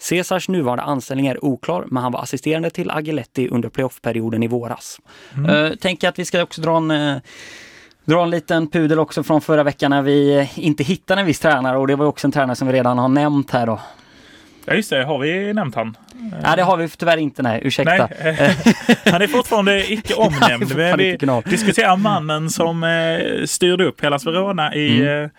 Cesars 0.01 0.49
nuvarande 0.49 0.83
anställning 0.83 1.27
är 1.27 1.45
oklar, 1.45 1.85
men 1.87 2.03
han 2.03 2.11
var 2.11 2.21
assisterande 2.21 2.69
till 2.69 2.91
Agiletti 2.91 3.47
under 3.47 3.69
playoffperioden 3.69 4.43
i 4.43 4.47
våras. 4.47 4.99
Mm. 5.35 5.49
Uh, 5.49 5.75
tänker 5.75 6.09
att 6.09 6.19
vi 6.19 6.25
ska 6.25 6.43
också 6.43 6.61
dra 6.61 6.77
en 6.77 6.91
uh, 6.91 7.17
dra 8.05 8.23
en 8.23 8.29
liten 8.29 8.67
pudel 8.67 8.99
också 8.99 9.23
från 9.23 9.41
förra 9.41 9.63
veckan 9.63 9.91
när 9.91 10.01
vi 10.01 10.49
inte 10.55 10.83
hittade 10.83 11.21
en 11.21 11.27
viss 11.27 11.39
tränare 11.39 11.77
och 11.77 11.87
det 11.87 11.95
var 11.95 12.05
också 12.05 12.27
en 12.27 12.31
tränare 12.31 12.55
som 12.55 12.67
vi 12.67 12.73
redan 12.73 12.97
har 12.97 13.07
nämnt 13.07 13.51
här 13.51 13.65
då. 13.65 13.79
Ja 14.65 14.73
just 14.73 14.89
det, 14.89 15.03
har 15.03 15.17
vi 15.17 15.53
nämnt 15.53 15.75
han? 15.75 15.97
Nej 16.43 16.55
det 16.55 16.63
har 16.63 16.77
vi 16.77 16.89
tyvärr 16.89 17.17
inte, 17.17 17.41
nej 17.41 17.61
ursäkta. 17.63 18.09
Nej, 18.23 18.55
han 19.05 19.21
är 19.21 19.27
fortfarande 19.27 19.93
icke 19.93 20.13
omnämnd. 20.13 20.73
vi 20.97 21.17
diskuterar 21.45 21.97
mannen 21.97 22.49
som 22.49 22.83
eh, 22.83 23.45
styrde 23.45 23.85
upp 23.85 24.03
hela 24.03 24.17
Verona 24.17 24.75
i 24.75 25.01
mm. 25.01 25.23
Eh, 25.23 25.29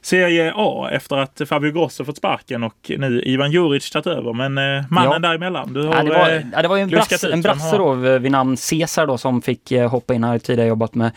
Serie 0.00 0.52
A 0.56 0.88
efter 0.92 1.16
att 1.16 1.40
Fabio 1.48 1.72
Grosso 1.72 2.04
fått 2.04 2.16
sparken 2.16 2.62
och 2.62 2.90
nu 2.98 3.22
Ivan 3.22 3.50
Juric 3.50 3.90
tagit 3.90 4.06
över. 4.06 4.32
Men 4.32 4.58
eh, 4.58 4.84
mannen 4.90 5.12
ja. 5.12 5.18
däremellan, 5.18 5.72
du 5.72 5.82
har 5.82 5.94
ja, 5.94 6.02
det, 6.02 6.10
var, 6.10 6.42
ja, 6.52 6.62
det 6.62 6.68
var 6.68 6.78
en, 6.78 6.88
brass, 6.88 7.24
en 7.24 7.42
brasse 7.42 7.76
då 7.76 7.94
vid 7.94 8.30
namn 8.32 8.56
Cesar 8.56 9.06
då 9.06 9.18
som 9.18 9.42
fick 9.42 9.72
hoppa 9.72 10.14
in 10.14 10.24
här 10.24 10.38
tidigare 10.38 10.68
jobbat 10.68 10.94
med 10.94 11.10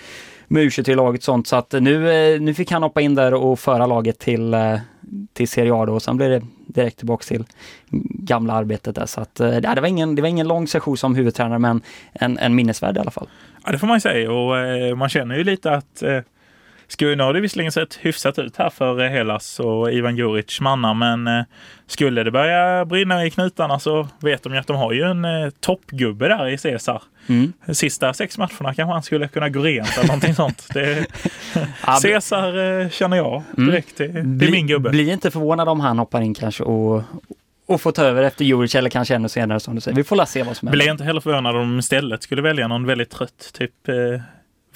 med 0.51 0.63
U23-laget 0.63 1.23
sånt. 1.23 1.47
Så 1.47 1.55
att 1.55 1.71
nu, 1.71 2.39
nu 2.39 2.53
fick 2.53 2.71
han 2.71 2.83
hoppa 2.83 3.01
in 3.01 3.15
där 3.15 3.33
och 3.33 3.59
föra 3.59 3.85
laget 3.85 4.19
till, 4.19 4.55
till 5.33 5.47
Serie 5.47 5.73
A 5.73 5.85
då 5.85 5.93
och 5.93 6.01
sen 6.01 6.17
blev 6.17 6.29
det 6.29 6.41
direkt 6.79 6.97
tillbaka 6.97 7.23
till 7.23 7.45
gamla 8.29 8.53
arbetet 8.53 8.95
där. 8.95 9.05
Så 9.05 9.21
att, 9.21 9.39
eh, 9.39 9.55
det, 9.55 9.81
var 9.81 9.87
ingen, 9.87 10.15
det 10.15 10.21
var 10.21 10.29
ingen 10.29 10.47
lång 10.47 10.67
session 10.67 10.97
som 10.97 11.15
huvudtränare 11.15 11.59
men 11.59 11.81
en, 12.13 12.37
en 12.37 12.55
minnesvärd 12.55 12.97
i 12.97 12.99
alla 12.99 13.11
fall. 13.11 13.27
Ja 13.65 13.71
det 13.71 13.77
får 13.79 13.87
man 13.87 13.95
ju 13.95 14.01
säga 14.01 14.31
och 14.31 14.57
eh, 14.57 14.95
man 14.95 15.09
känner 15.09 15.37
ju 15.37 15.43
lite 15.43 15.71
att 15.71 16.03
eh, 16.03 16.19
eh, 16.89 16.93
skulle, 16.93 17.15
nu 17.15 17.23
har 17.23 17.33
det 17.33 17.41
visserligen 17.41 17.71
sett 17.71 17.95
hyfsat 17.95 18.39
ut 18.39 18.57
här 18.57 18.69
för 18.69 19.03
eh, 19.03 19.09
Hellas 19.09 19.59
och 19.59 19.91
Ivan 19.91 20.17
Juric 20.17 20.61
mannar, 20.61 20.93
men 20.93 21.27
eh, 21.27 21.43
skulle 21.87 22.23
det 22.23 22.31
börja 22.31 22.85
brinna 22.85 23.25
i 23.25 23.31
knutarna 23.31 23.79
så 23.79 24.07
vet 24.19 24.43
de 24.43 24.53
ju 24.53 24.59
att 24.59 24.67
de 24.67 24.75
har 24.75 24.93
ju 24.93 25.03
en 25.03 25.25
eh, 25.25 25.49
toppgubbe 25.59 26.27
där 26.27 26.47
i 26.47 26.57
Cesar. 26.57 27.01
Mm. 27.27 27.53
Sista 27.73 28.13
sex 28.13 28.37
matcherna 28.37 28.73
kanske 28.73 28.83
han 28.83 29.03
skulle 29.03 29.27
kunna 29.27 29.49
gå 29.49 29.59
rent 29.59 29.97
eller 29.97 30.07
någonting 30.07 30.35
sånt. 30.35 30.67
Det, 30.73 31.05
Cesar 32.01 32.89
känner 32.89 33.17
jag 33.17 33.43
mm. 33.57 33.69
direkt. 33.69 33.99
Mm. 33.99 34.13
Det, 34.13 34.45
det 34.45 34.49
är 34.49 34.51
min 34.51 34.67
gubbe. 34.67 34.89
Bli 34.89 35.11
inte 35.11 35.31
förvånad 35.31 35.69
om 35.69 35.79
han 35.79 35.99
hoppar 35.99 36.21
in 36.21 36.33
kanske 36.33 36.63
och, 36.63 37.03
och 37.65 37.81
får 37.81 37.91
ta 37.91 38.03
över 38.03 38.23
efter 38.23 38.45
Juric 38.45 38.75
eller 38.75 38.89
kanske 38.89 39.15
ännu 39.15 39.29
senare 39.29 39.59
som 39.59 39.75
du 39.75 39.81
säger. 39.81 39.95
Vi 39.95 40.03
får 40.03 40.15
la 40.15 40.25
se 40.25 40.43
vad 40.43 40.57
som 40.57 40.67
händer. 40.67 40.77
Blir 40.77 40.91
inte 40.91 41.03
heller 41.03 41.21
förvånad 41.21 41.55
om 41.55 41.61
de 41.61 41.79
istället 41.79 42.23
skulle 42.23 42.41
välja 42.41 42.67
någon 42.67 42.85
väldigt 42.85 43.09
trött, 43.09 43.51
typ 43.53 43.87
eh, 43.87 44.21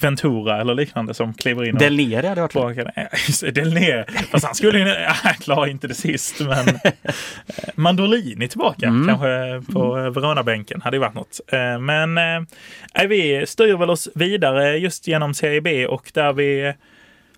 Ventura 0.00 0.60
eller 0.60 0.74
liknande 0.74 1.14
som 1.14 1.34
kliver 1.34 1.64
in. 1.64 1.78
Del 1.78 1.96
Nere 1.96 2.26
hade 2.26 2.40
varit 2.40 2.54
varit 2.54 3.54
Del 3.54 3.74
Nere. 3.74 4.04
Fast 4.30 4.44
han 4.44 4.54
skulle 4.54 4.78
ju, 4.78 4.84
han 5.06 5.34
klarar 5.34 5.66
inte 5.66 5.86
det 5.86 5.94
sist, 5.94 6.40
men 6.40 6.68
eh, 6.68 6.92
Mandolini 7.74 8.48
tillbaka 8.48 8.86
mm. 8.86 9.08
kanske 9.08 9.62
på 9.72 9.96
mm. 9.96 10.12
Verona-bänken 10.12 10.82
hade 10.82 10.96
ju 10.96 11.00
varit 11.00 11.14
något. 11.14 11.40
Eh, 11.52 11.78
men 11.78 12.18
äh, 12.18 13.06
vi 13.08 13.44
styr 13.46 13.76
väl 13.76 13.90
oss 13.90 14.08
vidare 14.14 14.78
just 14.78 15.06
genom 15.06 15.34
Serie 15.34 15.60
B 15.60 15.86
och 15.86 16.10
där 16.14 16.32
vi 16.32 16.74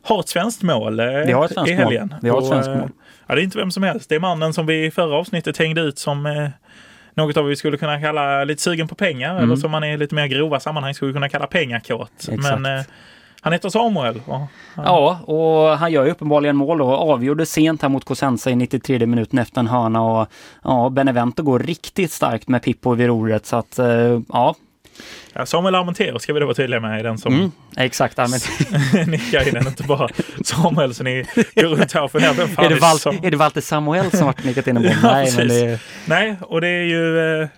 har 0.03 0.21
ett 0.21 0.29
svenskt 0.29 0.63
mål 0.63 0.97
vi 1.27 1.33
har 1.33 1.45
ett 1.45 1.53
svenskt 1.53 1.71
i 1.71 1.75
helgen. 1.75 2.09
Mål. 2.09 2.19
Vi 2.23 2.29
har 2.29 2.39
ett 2.39 2.49
svenskt 2.49 2.69
mål. 2.69 2.91
Ja, 3.27 3.35
det 3.35 3.41
är 3.41 3.45
inte 3.45 3.59
vem 3.59 3.71
som 3.71 3.83
helst. 3.83 4.09
Det 4.09 4.15
är 4.15 4.21
mannen 4.21 4.53
som 4.53 4.67
vi 4.67 4.85
i 4.85 4.91
förra 4.91 5.17
avsnittet 5.17 5.59
hängde 5.59 5.81
ut 5.81 5.99
som 5.99 6.51
något 7.17 7.37
av 7.37 7.45
vi 7.45 7.57
skulle 7.57 7.77
kunna 7.77 8.01
kalla 8.01 8.45
lite 8.45 8.63
sugen 8.63 8.89
på 8.89 8.95
pengar 8.95 9.31
mm. 9.31 9.45
eller 9.45 9.57
som 9.57 9.71
man 9.71 9.85
i 9.85 9.97
lite 9.97 10.15
mer 10.15 10.27
grova 10.27 10.61
sammanhang 10.61 10.95
skulle 10.95 11.13
kunna 11.13 11.29
kalla 11.29 11.47
pengakåt. 11.47 12.29
Men 12.29 12.67
eh, 12.67 12.85
han 13.41 13.53
heter 13.53 13.69
Samuel. 13.69 14.21
Och, 14.27 14.41
ja. 14.77 15.21
och 15.27 15.79
han 15.79 15.93
gör 15.93 16.05
ju 16.05 16.11
uppenbarligen 16.11 16.57
mål 16.57 16.83
och 16.83 17.11
avgjorde 17.11 17.47
sent 17.47 17.83
här 17.83 17.89
mot 17.89 18.05
Cosenza 18.05 18.51
i 18.51 18.57
93 18.57 19.07
minuten 19.07 19.39
efter 19.39 19.61
en 19.61 19.67
hörna 19.67 20.03
och 20.03 20.29
ja, 20.65 20.91
Benevento 20.91 21.43
går 21.43 21.59
riktigt 21.59 22.13
starkt 22.13 22.49
med 22.49 22.63
Pippo 22.63 22.95
vid 22.95 23.07
roret 23.07 23.47
så 23.47 23.57
att 23.57 23.79
eh, 23.79 24.21
ja, 24.29 24.55
Ja, 25.33 25.47
Samuel 25.47 25.75
Armentero 25.75 26.19
ska 26.19 26.33
vi 26.33 26.41
då 26.41 26.47
vara 26.47 26.55
tydliga 26.55 26.81
med, 26.81 26.99
är 26.99 27.03
den 27.03 27.19
som 27.19 27.35
mm, 27.35 27.53
exakt, 27.77 28.19
nickar 29.07 29.49
in 29.49 29.55
den, 29.55 29.67
inte 29.67 29.83
bara 29.83 30.09
Samuel 30.45 30.95
så 30.95 31.03
ni 31.03 31.25
går 31.55 31.63
runt 31.63 31.93
här 31.93 32.03
och 32.03 32.13
funderar 32.13 32.35
vem 32.35 32.49
fan 32.49 32.65
är 32.65 32.69
det, 32.69 32.81
Val 32.81 32.99
som... 32.99 33.19
är 33.23 33.31
det 33.31 33.37
Walter 33.37 33.61
Samuel 33.61 34.11
som 34.11 34.27
har 34.27 34.35
nickat 34.47 34.67
in 34.67 34.77
en 34.77 34.83
boll? 34.83 34.93
Nej, 35.03 35.33
men 35.37 35.49
det... 35.49 35.81
Nej, 36.07 36.37
och 36.41 36.61
det 36.61 36.69
är 36.69 36.85
ju 36.85 37.19
eh, 37.43 37.49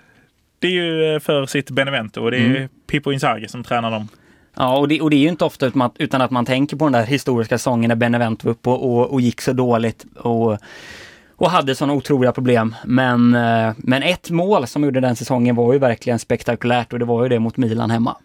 det 0.59 0.67
är 0.67 0.73
ju 0.73 1.15
eh, 1.15 1.21
för 1.21 1.47
sitt 1.47 1.71
Benevento 1.71 2.21
och 2.21 2.31
det 2.31 2.37
är 2.37 2.47
mm. 2.47 2.69
Pippo 2.87 3.13
Inzaghi 3.13 3.49
som 3.49 3.65
tränar 3.65 3.91
dem. 3.91 4.09
Ja, 4.55 4.79
och 4.79 4.89
det, 4.89 5.01
och 5.01 5.11
det 5.11 5.17
är 5.17 5.21
ju 5.21 5.29
inte 5.29 5.45
ofta 5.45 5.67
utan 5.67 5.83
att, 5.83 5.95
utan 5.99 6.21
att 6.21 6.31
man 6.31 6.47
tänker 6.47 6.77
på 6.77 6.85
den 6.85 6.93
där 6.93 7.05
historiska 7.05 7.59
säsongen 7.59 7.89
när 7.89 7.97
Benevento 7.97 8.47
var 8.47 8.53
uppe 8.53 8.71
och, 8.71 8.99
och, 8.99 9.13
och 9.13 9.21
gick 9.21 9.41
så 9.41 9.53
dåligt. 9.53 10.07
Och 10.17 10.59
och 11.39 11.51
hade 11.51 11.75
sådana 11.75 11.93
otroliga 11.93 12.33
problem. 12.33 12.75
Men, 12.85 13.35
eh, 13.35 13.73
men 13.77 14.03
ett 14.03 14.31
mål 14.31 14.67
som 14.67 14.85
gjorde 14.85 15.01
den 15.01 15.17
säsongen 15.17 15.57
var 15.57 15.73
ju 15.73 15.79
verkligen 15.79 16.19
spektakulärt 16.19 16.93
och 16.93 16.99
det 16.99 17.05
var 17.05 17.23
ju 17.23 17.29
det 17.29 17.39
mot 17.39 17.57
Milan 17.57 17.91
hemma. 17.91 18.17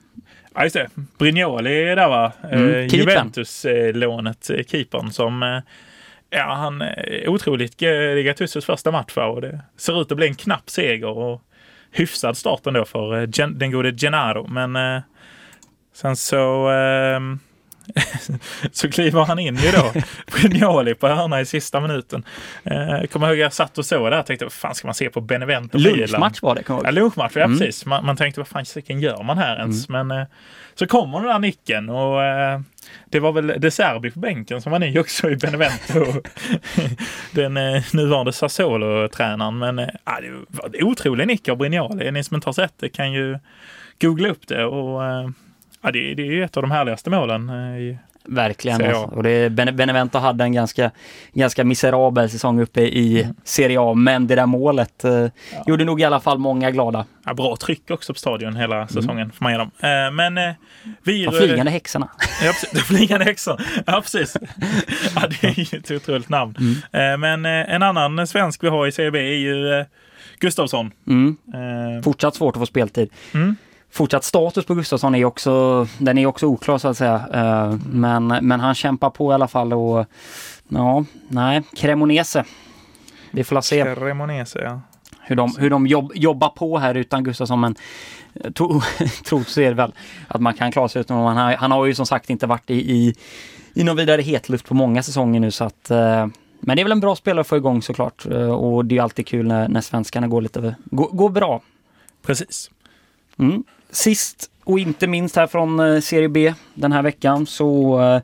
Ja, 0.56 0.64
just 0.64 0.76
det. 0.76 0.90
Brignoli 1.18 1.96
där 1.96 2.10
va? 2.10 2.32
Mm, 2.52 2.74
eh, 2.74 2.96
Juventus-lånet, 2.96 4.50
eh, 4.50 4.64
keepern 4.68 5.12
som 5.12 5.62
Ja, 6.30 6.54
han 6.54 6.82
är 6.82 7.28
otroligt 7.30 7.78
Gattusos 8.26 8.66
första 8.66 8.92
match 8.92 9.18
och 9.18 9.42
det 9.42 9.60
ser 9.78 10.02
ut 10.02 10.12
att 10.12 10.18
bli 10.18 10.28
en 10.28 10.36
knapp 10.36 10.70
seger 10.70 11.18
och 11.18 11.42
hyfsad 11.92 12.38
start 12.38 12.68
ändå 12.68 12.86
för 12.86 13.28
den 13.60 13.72
gode 13.72 13.92
Gennaro. 13.92 14.48
Men 14.48 15.02
sen 15.94 16.16
så 16.16 16.70
så 18.72 18.92
kliver 18.92 19.24
han 19.24 19.40
in 19.40 19.56
ju 19.56 19.72
då, 19.72 19.94
Brignoli 20.32 20.96
på 20.96 21.08
hörna 21.08 21.42
i 21.42 21.46
sista 21.46 21.80
minuten. 21.80 22.26
Eh, 22.64 23.08
kommer 23.12 23.28
ihåg 23.28 23.38
jag 23.38 23.54
satt 23.54 23.78
och 23.78 23.86
såg 23.86 24.12
där 24.12 24.20
och 24.20 24.26
tänkte, 24.26 24.46
vad 24.46 24.54
fan 24.54 24.76
ska 24.76 24.88
man 24.88 24.96
se 24.96 25.10
på 25.10 25.22
Benevento? 25.22 25.78
Lunchmatch 25.78 26.42
var 26.42 26.56
det, 26.56 26.64
Ja, 26.68 26.92
lunchmatch, 26.92 27.36
ja 27.36 27.44
mm. 27.44 27.60
precis. 27.60 27.86
Man, 27.86 28.06
man, 28.06 28.18
tänkte, 28.18 28.40
vad 28.40 28.48
fan 28.48 28.66
gör 29.00 29.24
man 29.24 29.38
här 29.38 29.60
ens? 29.60 29.90
Mm. 29.90 30.08
Men 30.08 30.20
eh, 30.22 30.28
så 30.76 30.88
kommer 30.88 31.20
den 31.20 31.28
där 31.28 31.40
nicken 31.40 31.90
och 31.90 32.24
eh, 32.24 32.60
det 33.06 33.20
var 33.20 33.32
väl 33.32 33.54
De 33.58 33.72
Serbi 33.72 34.12
på 34.12 34.20
bänken 34.20 34.62
som 34.62 34.72
var 34.72 34.80
ny 34.80 35.00
också 35.00 35.30
i 35.30 35.36
Benevento. 35.36 36.22
den 37.32 37.58
eh, 37.58 37.84
nuvarande 37.94 38.34
Sassuolo-tränaren. 38.34 39.58
Men 39.58 39.80
eh, 39.80 39.88
det 40.22 40.32
var 40.48 40.84
otrolig 40.84 41.28
nick 41.28 41.50
av 41.50 41.58
Brignoli. 41.58 42.12
Ni 42.12 42.24
som 42.24 42.36
inte 42.36 42.48
har 42.48 42.54
sett 42.54 42.74
det 42.80 42.90
kan 42.90 43.12
ju 43.12 43.40
googla 44.02 44.30
upp 44.30 44.48
det 44.48 44.66
och 44.66 45.06
eh, 45.06 45.30
Ja, 45.84 45.92
det, 45.92 46.14
det 46.14 46.22
är 46.22 46.32
ju 46.32 46.44
ett 46.44 46.58
av 46.58 46.64
de 46.64 46.72
härligaste 46.72 47.10
målen. 47.10 47.50
Eh, 47.50 47.78
I, 47.78 47.98
Verkligen. 48.26 48.96
Och 48.96 49.24
det, 49.24 49.50
Benevento 49.50 50.18
hade 50.18 50.44
en 50.44 50.54
ganska, 50.54 50.92
ganska 51.34 51.64
miserabel 51.64 52.30
säsong 52.30 52.62
uppe 52.62 52.82
i 52.82 53.24
mm. 53.24 53.36
Serie 53.44 53.78
A, 53.80 53.94
men 53.94 54.28
det 54.28 54.36
där 54.36 54.46
målet 54.46 55.04
eh, 55.04 55.12
ja. 55.12 55.30
gjorde 55.68 55.86
nog 55.86 56.02
i 56.02 56.04
alla 56.04 56.20
fall 56.20 56.38
många 56.38 56.72
glada. 56.72 57.06
Ja, 57.26 57.34
bra 57.34 57.56
tryck 57.56 57.92
också 57.92 58.14
på 58.14 58.20
stadion 58.20 58.56
hela 58.56 58.76
mm. 58.76 58.88
säsongen, 58.88 59.18
mm. 59.18 59.32
får 59.32 59.44
man 59.44 59.52
ge 59.52 59.58
dem. 59.58 59.72
Eh, 59.80 60.12
men 60.12 60.38
eh, 60.38 60.54
vi... 61.04 61.26
De 61.26 61.32
flygande 61.32 61.72
häxorna. 61.72 62.10
Ja, 62.44 62.52
precis. 62.52 62.72
De 62.72 62.80
flygande 62.80 63.26
häxorna. 63.26 63.60
Ja, 63.86 64.02
precis. 64.02 64.38
ja, 65.16 65.28
det 65.28 65.48
är 65.48 65.74
ju 65.74 65.80
ett 65.80 65.92
otroligt 65.92 66.30
namn. 66.30 66.56
Mm. 66.92 67.20
Men 67.20 67.46
en 67.46 67.84
annan 67.84 68.28
svensk 68.28 68.64
vi 68.64 68.68
har 68.68 68.88
i 68.88 68.92
Serie 68.92 69.12
B 69.12 69.20
är 69.20 69.38
ju 69.38 69.86
Gustavsson. 70.40 70.92
Mm. 71.08 71.38
Fortsatt 72.04 72.36
svårt 72.36 72.56
att 72.56 72.60
få 72.60 72.66
speltid. 72.66 73.10
Mm 73.34 73.56
fortsatt 73.94 74.24
status 74.24 74.66
på 74.66 74.74
Gustafsson 74.74 75.16
är 75.16 75.26
också, 75.26 75.88
den 75.98 76.18
är 76.18 76.26
också 76.26 76.46
oklar 76.46 76.78
så 76.78 76.88
att 76.88 76.98
säga. 76.98 77.16
Uh, 77.16 77.80
men, 77.86 78.28
men 78.28 78.60
han 78.60 78.76
kämpar 78.76 79.10
på 79.10 79.32
i 79.32 79.34
alla 79.34 79.48
fall 79.48 79.74
och 79.74 80.06
ja, 80.68 81.06
nej, 81.28 81.64
Cremonese. 81.76 82.44
Vi 83.32 83.44
får 83.44 83.62
se. 83.62 83.96
Cremonese, 83.96 84.60
ja. 84.62 84.82
Hur 85.22 85.36
de, 85.36 85.56
hur 85.58 85.70
de 85.70 85.88
jobb, 85.88 86.12
jobbar 86.16 86.50
på 86.50 86.78
här 86.78 86.96
utan 86.96 87.24
Gustafsson 87.24 87.60
men 87.60 87.76
tro, 88.54 88.82
trots 89.26 89.58
är 89.58 89.70
det 89.70 89.76
väl 89.76 89.94
att 90.28 90.42
man 90.42 90.54
kan 90.54 90.72
klara 90.72 90.90
sig 90.90 91.00
utan 91.02 91.18
honom. 91.18 91.38
Han, 91.38 91.56
han 91.56 91.72
har 91.72 91.86
ju 91.86 91.96
som 91.96 92.06
sagt 92.06 92.30
inte 92.30 92.48
varit 92.48 92.70
i, 92.70 92.92
i, 92.92 93.16
i 93.74 93.84
någon 93.84 93.98
vidare 93.98 94.22
hetluft 94.22 94.68
på 94.68 94.74
många 94.74 95.04
säsonger 95.04 95.40
nu 95.40 95.52
så 95.52 95.64
att 95.64 95.92
uh, 95.92 96.28
men 96.60 96.76
det 96.76 96.82
är 96.82 96.84
väl 96.84 96.92
en 96.92 97.00
bra 97.00 97.16
spelare 97.16 97.42
att 97.42 97.48
få 97.48 97.58
igång 97.58 97.82
såklart 97.82 98.26
och 98.58 98.86
det 98.86 98.98
är 98.98 99.02
alltid 99.02 99.28
kul 99.28 99.48
när, 99.48 99.68
när 99.68 99.82
svenskarna 99.82 100.28
går 100.28 100.42
lite, 100.42 100.76
går, 100.86 101.08
går 101.12 101.30
bra. 101.30 101.62
Precis. 102.26 102.70
Mm. 103.44 103.64
Sist 103.90 104.50
och 104.64 104.80
inte 104.80 105.08
minst 105.08 105.36
här 105.36 105.48
från 105.48 105.80
eh, 105.80 106.00
Serie 106.00 106.30
B 106.30 106.54
den 106.74 106.92
här 106.92 107.02
veckan 107.02 107.46
så 107.46 108.02
eh, 108.02 108.22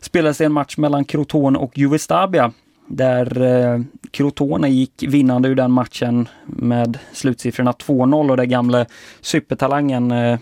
spelades 0.00 0.38
det 0.38 0.44
en 0.44 0.52
match 0.52 0.76
mellan 0.76 1.04
Crotone 1.04 1.58
och 1.58 1.78
Juvestabia 1.78 2.52
där 2.86 3.42
eh, 3.42 3.80
Crotone 4.10 4.68
gick 4.68 5.02
vinnande 5.02 5.48
ur 5.48 5.54
den 5.54 5.70
matchen 5.70 6.28
med 6.46 6.98
slutsiffrorna 7.12 7.72
2-0 7.72 8.30
och 8.30 8.36
där 8.36 8.44
gamle 8.44 8.86
supertalangen 9.20 10.10
eh, 10.10 10.38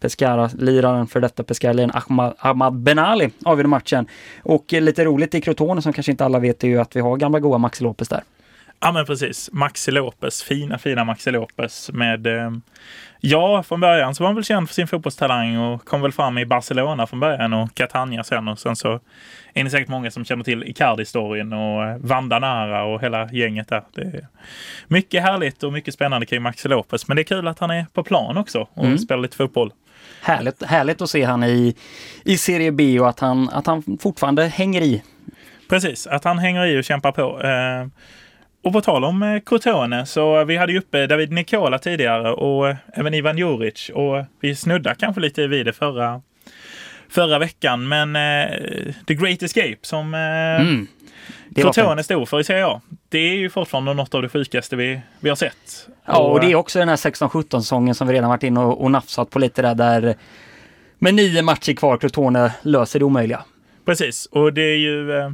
Pescara-liraren, 0.00 1.06
för 1.06 1.20
detta 1.20 1.42
Pescara-liraren 1.42 1.90
Ahmad, 1.94 2.34
Ahmad 2.38 2.74
Benali 2.74 3.30
avgjorde 3.44 3.68
matchen. 3.68 4.06
Och 4.42 4.74
eh, 4.74 4.82
lite 4.82 5.04
roligt 5.04 5.34
i 5.34 5.40
Crotone 5.40 5.82
som 5.82 5.92
kanske 5.92 6.12
inte 6.12 6.24
alla 6.24 6.38
vet 6.38 6.64
är 6.64 6.68
ju 6.68 6.80
att 6.80 6.96
vi 6.96 7.00
har 7.00 7.16
gamla 7.16 7.40
goa 7.40 7.58
Maxi 7.58 7.84
Lopez 7.84 8.08
där. 8.08 8.22
Ja 8.80 8.92
men 8.92 9.06
precis, 9.06 9.50
Maxi 9.52 9.90
Lopez, 9.90 10.42
fina 10.42 10.78
fina 10.78 11.04
Maxi 11.04 11.30
Lopez 11.30 11.90
med 11.92 12.26
eh, 12.26 12.50
Ja, 13.24 13.62
från 13.62 13.80
början 13.80 14.14
så 14.14 14.22
var 14.22 14.28
han 14.28 14.34
väl 14.34 14.44
känd 14.44 14.68
för 14.68 14.74
sin 14.74 14.86
fotbollstalang 14.86 15.56
och 15.56 15.84
kom 15.84 16.02
väl 16.02 16.12
fram 16.12 16.38
i 16.38 16.46
Barcelona 16.46 17.06
från 17.06 17.20
början 17.20 17.52
och 17.52 17.74
Catania 17.74 18.24
sen 18.24 18.48
och 18.48 18.58
sen 18.58 18.76
så 18.76 19.00
är 19.54 19.64
ni 19.64 19.70
säkert 19.70 19.88
många 19.88 20.10
som 20.10 20.24
känner 20.24 20.44
till 20.44 20.64
Icardi-storyn 20.64 21.52
och 21.52 21.84
eh, 21.84 21.96
Vanda 21.96 22.38
Nara 22.38 22.84
och 22.84 23.02
hela 23.02 23.28
gänget 23.32 23.68
där. 23.68 23.82
Det 23.94 24.02
är 24.02 24.26
mycket 24.86 25.22
härligt 25.22 25.62
och 25.62 25.72
mycket 25.72 25.94
spännande 25.94 26.26
kring 26.26 26.42
Maxi 26.42 26.68
Lopez, 26.68 27.08
men 27.08 27.16
det 27.16 27.22
är 27.22 27.24
kul 27.24 27.48
att 27.48 27.58
han 27.58 27.70
är 27.70 27.86
på 27.92 28.04
plan 28.04 28.36
också 28.36 28.68
och 28.74 28.84
mm. 28.84 28.98
spelar 28.98 29.22
lite 29.22 29.36
fotboll. 29.36 29.72
Härligt, 30.22 30.62
härligt 30.62 31.02
att 31.02 31.10
se 31.10 31.24
han 31.24 31.44
i, 31.44 31.76
i 32.24 32.38
Serie 32.38 32.72
B 32.72 33.00
och 33.00 33.08
att 33.08 33.20
han, 33.20 33.48
att 33.48 33.66
han 33.66 33.98
fortfarande 34.00 34.46
hänger 34.46 34.80
i. 34.80 35.02
Precis, 35.68 36.06
att 36.06 36.24
han 36.24 36.38
hänger 36.38 36.66
i 36.66 36.80
och 36.80 36.84
kämpar 36.84 37.12
på. 37.12 37.42
Eh, 37.42 37.86
och 38.62 38.72
på 38.72 38.80
tal 38.80 39.04
om 39.04 39.22
eh, 39.22 39.40
Crotone 39.40 40.06
så 40.06 40.44
vi 40.44 40.56
hade 40.56 40.72
ju 40.72 40.78
uppe 40.78 41.06
David 41.06 41.32
Nikola 41.32 41.78
tidigare 41.78 42.32
och 42.32 42.68
eh, 42.68 42.76
även 42.94 43.14
Ivan 43.14 43.38
Juric 43.38 43.90
och 43.94 44.24
vi 44.40 44.54
snuddade 44.54 44.96
kanske 44.98 45.20
lite 45.20 45.46
vid 45.46 45.66
det 45.66 45.72
förra, 45.72 46.22
förra 47.08 47.38
veckan. 47.38 47.88
Men 47.88 48.16
eh, 48.16 48.94
The 49.06 49.14
Great 49.14 49.42
Escape 49.42 49.78
som 49.82 50.14
eh, 50.14 50.20
mm. 50.60 50.86
Crotone 51.54 52.02
stod 52.02 52.28
för 52.28 52.40
i 52.40 52.44
Serie 52.44 52.66
A. 52.66 52.80
Det 53.08 53.18
är 53.18 53.34
ju 53.34 53.50
fortfarande 53.50 53.94
något 53.94 54.14
av 54.14 54.22
det 54.22 54.28
sjukaste 54.28 54.76
vi, 54.76 55.00
vi 55.20 55.28
har 55.28 55.36
sett. 55.36 55.88
Ja, 56.04 56.18
och, 56.18 56.32
och 56.32 56.40
det 56.40 56.52
är 56.52 56.54
också 56.54 56.78
den 56.78 56.88
här 56.88 56.96
16-17 56.96 57.60
säsongen 57.60 57.94
som 57.94 58.08
vi 58.08 58.14
redan 58.14 58.30
varit 58.30 58.42
inne 58.42 58.60
och, 58.60 58.82
och 58.82 58.90
nafsat 58.90 59.30
på 59.30 59.38
lite 59.38 59.62
där, 59.62 59.74
där 59.74 60.14
med 60.98 61.14
nio 61.14 61.42
matcher 61.42 61.72
kvar 61.72 61.96
Crotone 61.96 62.52
löser 62.62 62.98
det 62.98 63.04
omöjliga. 63.04 63.44
Precis, 63.84 64.26
och 64.26 64.52
det 64.52 64.62
är 64.62 64.76
ju 64.76 65.18
eh, 65.18 65.30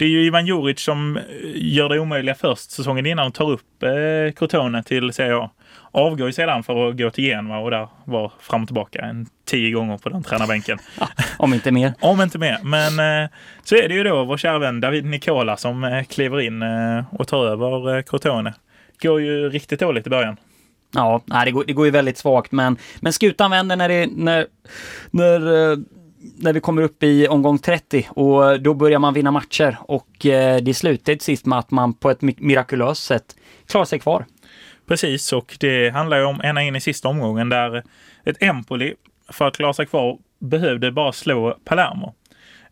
det 0.00 0.04
är 0.04 0.08
ju 0.08 0.26
Ivan 0.26 0.46
Juric 0.46 0.80
som 0.80 1.16
eh, 1.16 1.22
gör 1.54 1.88
det 1.88 2.00
omöjliga 2.00 2.34
först 2.34 2.70
säsongen 2.70 3.06
innan 3.06 3.26
och 3.26 3.34
tar 3.34 3.50
upp 3.50 3.82
eh, 3.82 4.32
Crotone 4.36 4.82
till 4.82 5.12
Serie 5.12 5.36
A. 5.36 5.50
Avgår 5.90 6.26
ju 6.26 6.32
sedan 6.32 6.62
för 6.62 6.88
att 6.88 6.96
gå 6.96 7.10
till 7.10 7.24
Genua 7.24 7.58
och 7.58 7.70
där 7.70 7.88
var 8.04 8.32
fram 8.40 8.62
och 8.62 8.68
tillbaka 8.68 9.00
en 9.00 9.26
tio 9.44 9.70
gånger 9.70 9.98
på 9.98 10.08
den 10.08 10.22
tränarbänken. 10.22 10.78
Ja, 11.00 11.08
om 11.38 11.54
inte 11.54 11.70
mer. 11.70 11.92
om 12.00 12.20
inte 12.20 12.38
mer. 12.38 12.58
Men 12.62 13.22
eh, 13.22 13.30
så 13.64 13.76
är 13.76 13.88
det 13.88 13.94
ju 13.94 14.04
då 14.04 14.24
vår 14.24 14.36
kära 14.36 14.58
vän 14.58 14.80
David 14.80 15.04
Nicola 15.04 15.56
som 15.56 15.84
eh, 15.84 16.04
kliver 16.04 16.40
in 16.40 16.62
eh, 16.62 17.04
och 17.10 17.28
tar 17.28 17.46
över 17.46 17.96
eh, 17.96 18.02
Crotone. 18.02 18.54
Går 19.02 19.20
ju 19.20 19.48
riktigt 19.48 19.80
dåligt 19.80 20.06
i 20.06 20.10
början. 20.10 20.36
Ja, 20.94 21.22
nej, 21.24 21.44
det, 21.44 21.50
går, 21.50 21.64
det 21.66 21.72
går 21.72 21.84
ju 21.84 21.90
väldigt 21.90 22.18
svagt 22.18 22.52
men, 22.52 22.76
men 23.00 23.12
skutan 23.12 23.50
vänder 23.50 23.76
när 23.76 23.88
det, 23.88 24.08
när, 24.16 24.46
när 25.10 25.70
eh, 25.72 25.78
när 26.38 26.52
vi 26.52 26.60
kommer 26.60 26.82
upp 26.82 27.02
i 27.02 27.28
omgång 27.28 27.58
30 27.58 28.08
och 28.10 28.52
eh, 28.52 28.58
då 28.58 28.74
börjar 28.74 28.98
man 28.98 29.14
vinna 29.14 29.30
matcher 29.30 29.78
och 29.80 30.26
eh, 30.26 30.60
det 30.60 30.74
slutar 30.74 31.12
till 31.12 31.20
sist 31.20 31.46
med 31.46 31.58
att 31.58 31.70
man 31.70 31.94
på 31.94 32.10
ett 32.10 32.22
mirakulöst 32.22 33.04
sätt 33.04 33.36
klarar 33.66 33.84
sig 33.84 33.98
kvar. 33.98 34.24
Precis, 34.88 35.32
och 35.32 35.56
det 35.60 35.90
handlar 35.90 36.18
ju 36.18 36.24
om 36.24 36.40
ända 36.40 36.62
in 36.62 36.76
i 36.76 36.80
sista 36.80 37.08
omgången 37.08 37.48
där 37.48 37.82
ett 38.24 38.42
Empoli 38.42 38.94
för 39.28 39.46
att 39.46 39.56
klara 39.56 39.72
sig 39.72 39.86
kvar 39.86 40.18
behövde 40.38 40.92
bara 40.92 41.12
slå 41.12 41.58
Palermo. 41.64 42.14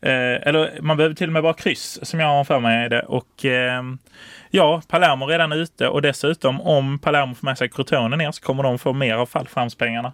Eh, 0.01 0.47
eller 0.47 0.81
man 0.81 0.97
behövde 0.97 1.15
till 1.15 1.29
och 1.29 1.33
med 1.33 1.43
bara 1.43 1.53
kryss 1.53 1.99
som 2.01 2.19
jag 2.19 2.27
har 2.27 2.43
för 2.43 2.59
mig 2.59 2.89
det. 2.89 3.01
Och 3.01 3.45
eh, 3.45 3.83
ja, 4.49 4.81
Palermo 4.87 5.25
redan 5.25 5.51
ute 5.51 5.87
och 5.87 6.01
dessutom 6.01 6.61
om 6.61 6.99
Palermo 6.99 7.35
får 7.35 7.45
med 7.45 7.57
sig 7.57 7.69
Crotone 7.69 8.15
ner 8.15 8.31
så 8.31 8.41
kommer 8.41 8.63
de 8.63 8.79
få 8.79 8.93
mer 8.93 9.15
av 9.15 9.25
fallskärmspengarna 9.25 10.13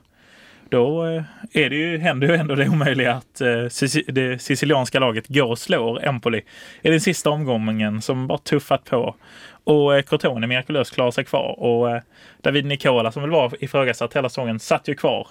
då 0.69 1.05
eh, 1.05 1.23
är 1.53 1.69
det 1.69 1.75
ju, 1.75 1.97
händer 1.97 2.27
ju 2.27 2.35
ändå 2.35 2.55
det 2.55 2.69
omöjliga 2.69 3.13
att 3.13 3.41
eh, 3.41 3.87
det 4.07 4.41
sicilianska 4.41 4.99
laget 4.99 5.27
går 5.27 5.45
och 5.45 5.59
slår 5.59 6.05
Empoli 6.05 6.41
i 6.81 6.89
den 6.89 7.01
sista 7.01 7.29
omgången 7.29 8.01
som 8.01 8.27
bara 8.27 8.37
tuffat 8.37 8.83
på. 8.83 9.15
Och 9.63 9.95
eh, 9.95 10.01
Crotone 10.01 10.47
mirakulöst 10.47 10.93
klarar 10.93 11.11
sig 11.11 11.23
kvar 11.23 11.59
och 11.59 12.01
David 12.41 12.65
Nicola 12.65 13.11
som 13.11 13.21
väl 13.21 13.31
var 13.31 13.63
ifrågasatt 13.63 14.15
hela 14.15 14.29
säsongen 14.29 14.59
satt 14.59 14.87
ju 14.87 14.95
kvar 14.95 15.27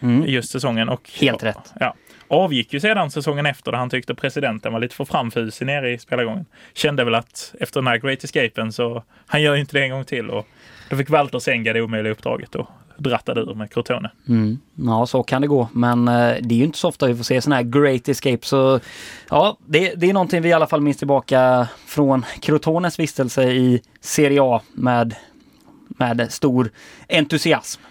mm. 0.00 0.24
just 0.26 0.50
säsongen. 0.50 0.88
Och, 0.88 1.10
Helt 1.20 1.42
rätt. 1.42 1.72
Ja, 1.80 1.94
avgick 2.28 2.72
ju 2.72 2.80
sedan 2.80 3.10
säsongen 3.10 3.46
efter 3.46 3.72
där 3.72 3.78
han 3.78 3.90
tyckte 3.90 4.14
presidenten 4.14 4.72
var 4.72 4.80
lite 4.80 4.94
för 4.94 5.04
framfusig 5.04 5.66
nere 5.66 5.92
i 5.92 5.98
spelargången. 5.98 6.46
Kände 6.74 7.04
väl 7.04 7.14
att 7.14 7.54
efter 7.60 7.80
den 7.80 7.86
här 7.86 7.96
Great 7.96 8.24
Escapen 8.24 8.72
så 8.72 9.02
han 9.26 9.42
gör 9.42 9.54
ju 9.54 9.60
inte 9.60 9.78
det 9.78 9.84
en 9.84 9.90
gång 9.90 10.04
till 10.04 10.30
och 10.30 10.46
då 10.90 10.96
fick 10.96 11.10
Walter 11.10 11.38
Senga 11.38 11.72
det 11.72 11.82
omöjliga 11.82 12.12
uppdraget 12.12 12.54
och 12.54 12.68
drattade 12.98 13.40
ur 13.40 13.54
med 13.54 13.72
Crotone. 13.72 14.10
Mm. 14.28 14.58
Ja, 14.74 15.06
så 15.06 15.22
kan 15.22 15.42
det 15.42 15.48
gå. 15.48 15.68
Men 15.72 16.08
eh, 16.08 16.34
det 16.40 16.54
är 16.54 16.58
ju 16.58 16.64
inte 16.64 16.78
så 16.78 16.88
ofta 16.88 17.06
vi 17.06 17.16
får 17.16 17.24
se 17.24 17.40
sådana 17.40 17.56
här 17.56 17.62
great 17.62 18.08
escape. 18.08 18.46
Så 18.46 18.80
ja, 19.30 19.58
det, 19.66 19.94
det 19.94 20.10
är 20.10 20.12
någonting 20.12 20.42
vi 20.42 20.48
i 20.48 20.52
alla 20.52 20.66
fall 20.66 20.80
minns 20.80 20.96
tillbaka 20.96 21.68
från 21.86 22.24
Crotones 22.40 22.98
vistelse 22.98 23.42
i 23.42 23.82
Serie 24.00 24.42
A 24.42 24.60
med, 24.72 25.14
med 25.88 26.32
stor 26.32 26.70
entusiasm. 27.08 27.82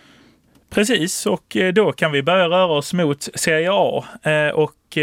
Precis, 0.70 1.26
och 1.26 1.58
eh, 1.58 1.74
då 1.74 1.92
kan 1.92 2.12
vi 2.12 2.24
börja 2.24 2.50
röra 2.50 2.74
oss 2.74 2.94
mot 2.94 3.30
Serie 3.36 3.70
A 3.72 4.04
eh, 4.24 4.56
och 4.56 4.98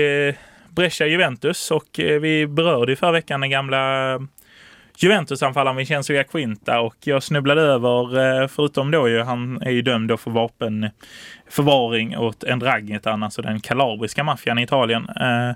Brescia 0.69 1.07
Juventus 1.07 1.71
och 1.71 1.89
vi 1.97 2.47
berörde 2.47 2.93
i 2.93 2.97
förra 2.97 3.13
veckan 3.13 3.41
den 3.41 3.51
gamla 3.51 4.19
Juventus-anfallaren 4.97 5.77
Vincenzo 5.77 6.13
Jacquinta 6.13 6.81
och 6.81 6.97
jag 7.01 7.23
snubblade 7.23 7.61
över, 7.61 8.19
eh, 8.43 8.49
förutom 8.49 8.91
då 8.91 9.09
ju, 9.09 9.23
han 9.23 9.63
är 9.63 9.71
ju 9.71 9.83
dömd 9.83 10.09
då 10.09 10.17
för 10.17 10.31
vapenförvaring 10.31 12.19
åt 12.19 12.45
Ndrangheta, 12.57 13.13
alltså 13.13 13.43
den 13.43 13.61
kalabriska 13.61 14.25
maffian 14.25 14.59
i 14.59 14.63
Italien. 14.63 15.09
Eh, 15.09 15.53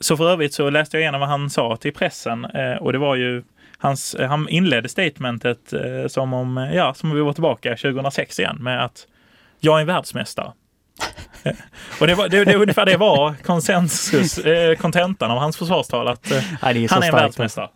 så 0.00 0.16
för 0.16 0.30
övrigt 0.30 0.54
så 0.54 0.70
läste 0.70 0.96
jag 0.96 1.02
igenom 1.02 1.20
vad 1.20 1.28
han 1.28 1.50
sa 1.50 1.76
till 1.76 1.92
pressen 1.92 2.44
eh, 2.44 2.74
och 2.74 2.92
det 2.92 2.98
var 2.98 3.16
ju 3.16 3.42
Hans, 3.82 4.16
han 4.18 4.48
inledde 4.48 4.88
statementet 4.88 5.72
som 6.06 6.32
om, 6.32 6.70
ja, 6.74 6.94
som 6.94 7.10
om 7.10 7.16
vi 7.16 7.22
var 7.22 7.32
tillbaka 7.32 7.70
2006 7.70 8.38
igen 8.38 8.56
med 8.60 8.84
att 8.84 9.06
jag 9.60 9.76
är 9.76 9.80
en 9.80 9.86
världsmästare. 9.86 10.52
och 12.00 12.06
det, 12.06 12.14
var, 12.14 12.28
det, 12.28 12.44
det, 12.44 12.54
ungefär 12.54 12.86
det 12.86 12.96
var 12.96 13.34
konsensus, 13.44 14.40
kontentan 14.78 15.30
av 15.30 15.38
hans 15.38 15.56
försvarstal, 15.56 16.08
att 16.08 16.30
Nej, 16.30 16.84
är 16.84 16.88
han 16.88 17.02
är 17.02 17.06
en 17.06 17.14
världsmästare. 17.14 17.68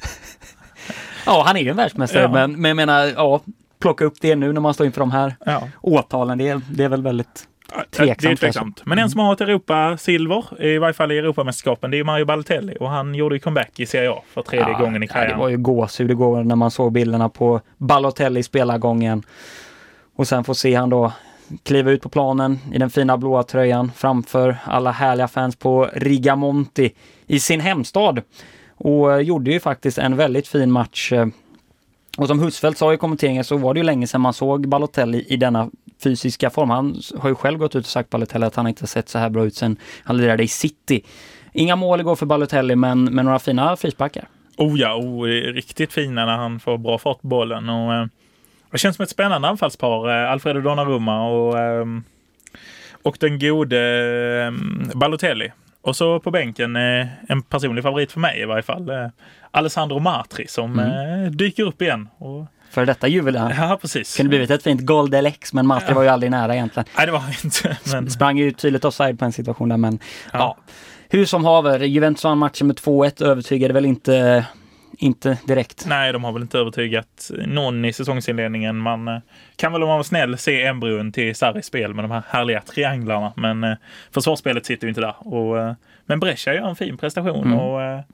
Ja, 1.26 1.42
han 1.46 1.56
är 1.56 1.60
ju 1.60 1.70
en 1.70 1.76
världsmästare, 1.76 2.22
ja. 2.22 2.28
men, 2.28 2.52
men 2.52 2.68
jag 2.68 2.76
menar, 2.76 3.12
ja, 3.16 3.40
plocka 3.78 4.04
upp 4.04 4.14
det 4.20 4.36
nu 4.36 4.52
när 4.52 4.60
man 4.60 4.74
står 4.74 4.86
inför 4.86 5.00
de 5.00 5.10
här 5.10 5.36
ja. 5.46 5.68
åtalen, 5.80 6.38
det, 6.38 6.60
det 6.70 6.84
är 6.84 6.88
väl 6.88 7.02
väldigt 7.02 7.48
tveksamt. 7.90 8.20
Det 8.22 8.28
är 8.28 8.36
tveksamt. 8.36 8.82
Men 8.84 8.98
en 8.98 9.10
som 9.10 9.20
har 9.20 9.32
ett 9.32 9.40
Europa-silver, 9.40 10.62
i 10.62 10.78
varje 10.78 10.94
fall 10.94 11.12
i 11.12 11.18
Europamästerskapen, 11.18 11.90
det 11.90 11.98
är 11.98 12.04
Mario 12.04 12.24
Balotelli 12.24 12.76
och 12.80 12.90
han 12.90 13.14
gjorde 13.14 13.34
ju 13.34 13.40
comeback 13.40 13.80
i 13.80 13.86
Serie 13.86 14.10
A 14.10 14.22
för 14.34 14.42
tredje 14.42 14.68
ja, 14.68 14.78
gången 14.78 15.02
i 15.02 15.08
karriären. 15.08 15.30
Ja, 15.30 15.36
det 15.36 15.40
var 15.40 15.48
ju 15.48 15.56
gåshud 15.56 16.10
igår 16.10 16.44
när 16.44 16.56
man 16.56 16.70
såg 16.70 16.92
bilderna 16.92 17.28
på 17.28 17.60
Balotelli 17.78 18.42
spelargången. 18.42 19.22
Och 20.16 20.28
sen 20.28 20.44
får 20.44 20.54
se 20.54 20.74
han 20.74 20.90
då 20.90 21.12
kliva 21.62 21.90
ut 21.90 22.02
på 22.02 22.08
planen 22.08 22.58
i 22.72 22.78
den 22.78 22.90
fina 22.90 23.16
blåa 23.16 23.42
tröjan 23.42 23.92
framför 23.96 24.56
alla 24.64 24.90
härliga 24.90 25.28
fans 25.28 25.56
på 25.56 25.90
Rigamonti 25.92 26.90
i 27.26 27.40
sin 27.40 27.60
hemstad. 27.60 28.22
Och 28.76 29.12
eh, 29.12 29.20
gjorde 29.20 29.52
ju 29.52 29.60
faktiskt 29.60 29.98
en 29.98 30.16
väldigt 30.16 30.48
fin 30.48 30.72
match. 30.72 31.12
Eh, 31.12 31.26
och 32.18 32.26
som 32.26 32.40
Husfeldt 32.40 32.78
sa 32.78 32.94
i 32.94 32.96
kommenteringen 32.96 33.44
så 33.44 33.56
var 33.56 33.74
det 33.74 33.78
ju 33.78 33.84
länge 33.84 34.06
sedan 34.06 34.20
man 34.20 34.32
såg 34.32 34.68
Balotelli 34.68 35.24
i 35.28 35.36
denna 35.36 35.70
fysiska 36.02 36.50
form. 36.50 36.70
Han 36.70 37.00
har 37.18 37.28
ju 37.28 37.34
själv 37.34 37.58
gått 37.58 37.76
ut 37.76 37.84
och 37.84 37.90
sagt 37.90 38.10
Balotelli 38.10 38.46
att 38.46 38.54
han 38.54 38.66
inte 38.66 38.86
sett 38.86 39.08
så 39.08 39.18
här 39.18 39.30
bra 39.30 39.44
ut 39.44 39.54
sedan 39.54 39.76
han 40.04 40.16
lirade 40.16 40.42
i 40.42 40.48
City. 40.48 41.02
Inga 41.52 41.76
mål 41.76 42.00
igår 42.00 42.16
för 42.16 42.26
Balotelli 42.26 42.76
men, 42.76 43.04
men 43.04 43.24
några 43.24 43.38
fina 43.38 43.76
frisparkar. 43.76 44.28
Oh 44.56 44.80
ja, 44.80 44.94
oh, 44.94 45.30
eh, 45.30 45.52
riktigt 45.52 45.92
fina 45.92 46.26
när 46.26 46.36
han 46.36 46.60
får 46.60 46.78
bra 46.78 46.98
fart 46.98 47.20
på 47.20 47.26
bollen. 47.26 47.68
Och, 47.68 47.94
eh, 47.94 48.06
det 48.70 48.78
känns 48.78 48.96
som 48.96 49.02
ett 49.02 49.10
spännande 49.10 49.48
anfallspar, 49.48 50.24
eh, 50.24 50.32
Alfredo 50.32 50.60
Donnarumma 50.60 51.28
och, 51.28 51.58
eh, 51.58 51.86
och 53.02 53.16
den 53.20 53.38
gode 53.38 53.78
eh, 54.46 54.52
Balotelli. 54.94 55.52
Och 55.84 55.96
så 55.96 56.20
på 56.20 56.30
bänken, 56.30 56.76
eh, 56.76 57.06
en 57.28 57.42
personlig 57.42 57.82
favorit 57.82 58.12
för 58.12 58.20
mig 58.20 58.40
i 58.40 58.44
varje 58.44 58.62
fall, 58.62 58.90
eh, 58.90 59.06
Alessandro 59.50 59.98
Matri 59.98 60.46
som 60.48 60.78
mm. 60.78 61.36
dyker 61.36 61.62
upp 61.62 61.82
igen. 61.82 62.08
Och 62.18 62.46
för 62.70 62.86
detta 62.86 63.08
jubileum. 63.08 63.50
Ja, 63.58 63.78
precis. 63.80 64.16
Kunde 64.16 64.28
blivit 64.28 64.50
ett 64.50 64.62
fint 64.62 64.80
Gold 64.80 65.24
LX, 65.24 65.52
men 65.52 65.66
Matri 65.66 65.86
ja. 65.88 65.94
var 65.94 66.02
ju 66.02 66.08
aldrig 66.08 66.30
nära 66.30 66.54
egentligen. 66.54 66.86
Nej, 66.96 67.06
det 67.06 67.12
var 67.12 67.22
inte. 67.44 67.78
Men... 67.92 68.10
Sprang 68.10 68.38
ju 68.38 68.52
tydligt 68.52 68.84
offside 68.84 69.18
på 69.18 69.24
en 69.24 69.32
situation 69.32 69.68
där, 69.68 69.76
men 69.76 69.98
ja. 70.32 70.38
ja. 70.38 70.56
Hur 71.08 71.24
som 71.24 71.44
haver, 71.44 71.80
Juventus 71.80 72.24
vann 72.24 72.38
matchen 72.38 72.66
med 72.66 72.76
2-1, 72.76 73.24
övertygade 73.24 73.74
väl 73.74 73.84
inte 73.84 74.46
inte 74.98 75.38
direkt. 75.46 75.84
Nej, 75.86 76.12
de 76.12 76.24
har 76.24 76.32
väl 76.32 76.42
inte 76.42 76.58
övertygat 76.58 77.30
någon 77.46 77.84
i 77.84 77.92
säsongsinledningen. 77.92 78.76
Man 78.76 79.08
eh, 79.08 79.18
kan 79.56 79.72
väl 79.72 79.82
om 79.82 79.88
man 79.88 79.98
var 79.98 80.04
snäll 80.04 80.38
se 80.38 80.64
embryon 80.64 81.12
till 81.12 81.34
Sarris 81.34 81.66
spel 81.66 81.94
med 81.94 82.04
de 82.04 82.10
här 82.10 82.22
härliga 82.28 82.60
trianglarna. 82.60 83.32
Men 83.36 83.64
eh, 83.64 83.74
försvarsspelet 84.10 84.66
sitter 84.66 84.86
ju 84.86 84.88
inte 84.88 85.00
där. 85.00 85.14
Och, 85.18 85.58
eh, 85.58 85.72
men 86.06 86.20
Brescia 86.20 86.54
gör 86.54 86.68
en 86.68 86.76
fin 86.76 86.96
prestation. 86.96 87.46
Mm. 87.46 87.58
och 87.58 88.04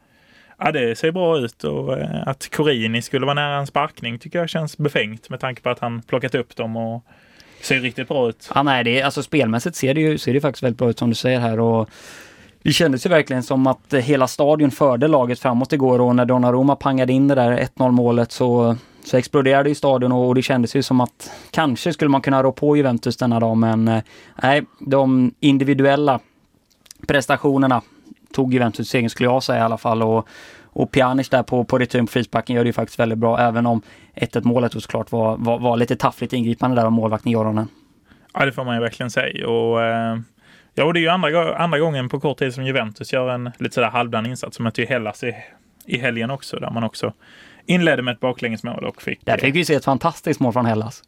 Ja, 0.63 0.73
det 0.73 0.99
ser 0.99 1.13
bra 1.13 1.39
ut 1.39 1.65
och 1.65 1.99
att 2.27 2.51
Corini 2.51 3.03
skulle 3.03 3.27
vara 3.27 3.35
nära 3.35 3.57
en 3.57 3.67
sparkning 3.67 4.19
tycker 4.19 4.39
jag 4.39 4.49
känns 4.49 4.79
befängt 4.79 5.31
med 5.31 5.41
tanke 5.41 5.63
på 5.63 5.71
att 5.71 5.79
han 5.79 6.03
plockat 6.03 6.35
upp 6.35 6.57
dem 6.57 6.77
och 6.77 7.05
ser 7.61 7.81
riktigt 7.81 8.09
bra 8.09 8.29
ut. 8.29 8.51
Ja, 8.55 8.63
nej, 8.63 8.85
det 8.85 9.03
alltså 9.03 9.23
spelmässigt 9.23 9.77
ser 9.77 9.95
det 9.95 10.01
ju 10.01 10.19
ser 10.19 10.33
det 10.33 10.41
faktiskt 10.41 10.63
väldigt 10.63 10.79
bra 10.79 10.91
ut 10.91 10.99
som 10.99 11.09
du 11.09 11.15
säger 11.15 11.41
här 11.41 11.61
och 11.61 11.91
det 12.63 12.73
kändes 12.73 13.07
ju 13.07 13.11
verkligen 13.11 13.43
som 13.43 13.67
att 13.67 13.95
hela 13.95 14.27
stadion 14.29 14.71
förde 14.71 15.09
laget 15.09 15.39
framåt 15.41 15.73
igår 15.73 16.01
och 16.01 16.17
när 16.17 16.25
Donnarumma 16.25 16.77
pangade 16.77 17.13
in 17.13 17.29
det 17.29 17.35
där 17.35 17.69
1-0 17.77 17.91
målet 17.91 18.33
så, 18.33 18.77
så 19.05 19.17
exploderade 19.17 19.69
ju 19.69 19.75
stadion 19.75 20.13
och 20.13 20.35
det 20.35 20.43
kändes 20.43 20.77
ju 20.77 20.83
som 20.83 21.01
att 21.01 21.31
kanske 21.51 21.93
skulle 21.93 22.09
man 22.09 22.21
kunna 22.21 22.43
rå 22.43 22.53
på 22.53 22.77
Juventus 22.77 23.17
denna 23.17 23.41
dag 23.41 23.57
men 23.57 23.89
eh, 23.89 24.03
nej, 24.43 24.63
de 24.79 25.35
individuella 25.41 26.21
prestationerna 27.07 27.83
tog 28.33 28.55
Juventus 28.55 28.89
segern 28.89 29.11
skulle 29.11 29.29
jag 29.29 29.43
säga 29.43 29.59
i 29.59 29.63
alla 29.63 29.79
fall 29.79 30.03
och, 30.03 30.29
och 30.65 30.91
Pjanic 30.91 31.29
där 31.29 31.43
på, 31.43 31.65
på 31.65 31.79
returen 31.79 32.07
på 32.07 32.13
frisparken 32.13 32.57
gör 32.57 32.65
det 32.65 32.69
ju 32.69 32.73
faktiskt 32.73 32.99
väldigt 32.99 33.19
bra 33.19 33.39
även 33.39 33.67
om 33.67 33.83
1-1 34.15 34.45
målet 34.45 34.73
såklart 34.73 35.13
var, 35.13 35.37
var, 35.37 35.59
var 35.59 35.77
lite 35.77 35.97
taffligt 35.97 36.33
ingripande 36.33 36.77
där 36.77 36.85
av 36.85 36.93
målvakten 36.93 37.33
Joronen. 37.33 37.69
Ja 38.35 38.45
det 38.45 38.53
får 38.53 38.65
man 38.65 38.75
ju 38.75 38.81
verkligen 38.81 39.11
säga 39.11 39.49
och 39.49 39.83
eh 39.83 40.17
Ja, 40.75 40.85
och 40.85 40.95
det 40.95 41.01
är 41.01 41.03
ju 41.03 41.09
andra, 41.09 41.57
andra 41.57 41.79
gången 41.79 42.09
på 42.09 42.21
kort 42.21 42.39
tid 42.39 42.55
som 42.55 42.65
Juventus 42.65 43.13
gör 43.13 43.29
en 43.29 43.51
lite 43.59 43.75
sådär 43.75 43.91
halvdan 43.91 44.27
insats. 44.27 44.57
Som 44.57 44.65
mötte 44.65 44.81
ju 44.81 44.87
Hellas 44.87 45.25
i, 45.25 45.35
i 45.87 45.99
helgen 45.99 46.31
också, 46.31 46.57
där 46.57 46.71
man 46.71 46.85
också 46.85 47.13
inledde 47.67 48.03
med 48.03 48.15
ett 48.15 48.21
baklängesmål 48.21 48.85
och 48.85 49.03
fick... 49.03 49.27
Där 49.27 49.39
fick 49.39 49.55
vi 49.55 49.65
se 49.65 49.75
ett 49.75 49.85
fantastiskt 49.85 50.41
mål 50.41 50.53
från 50.53 50.67
Hellas. 50.67 51.03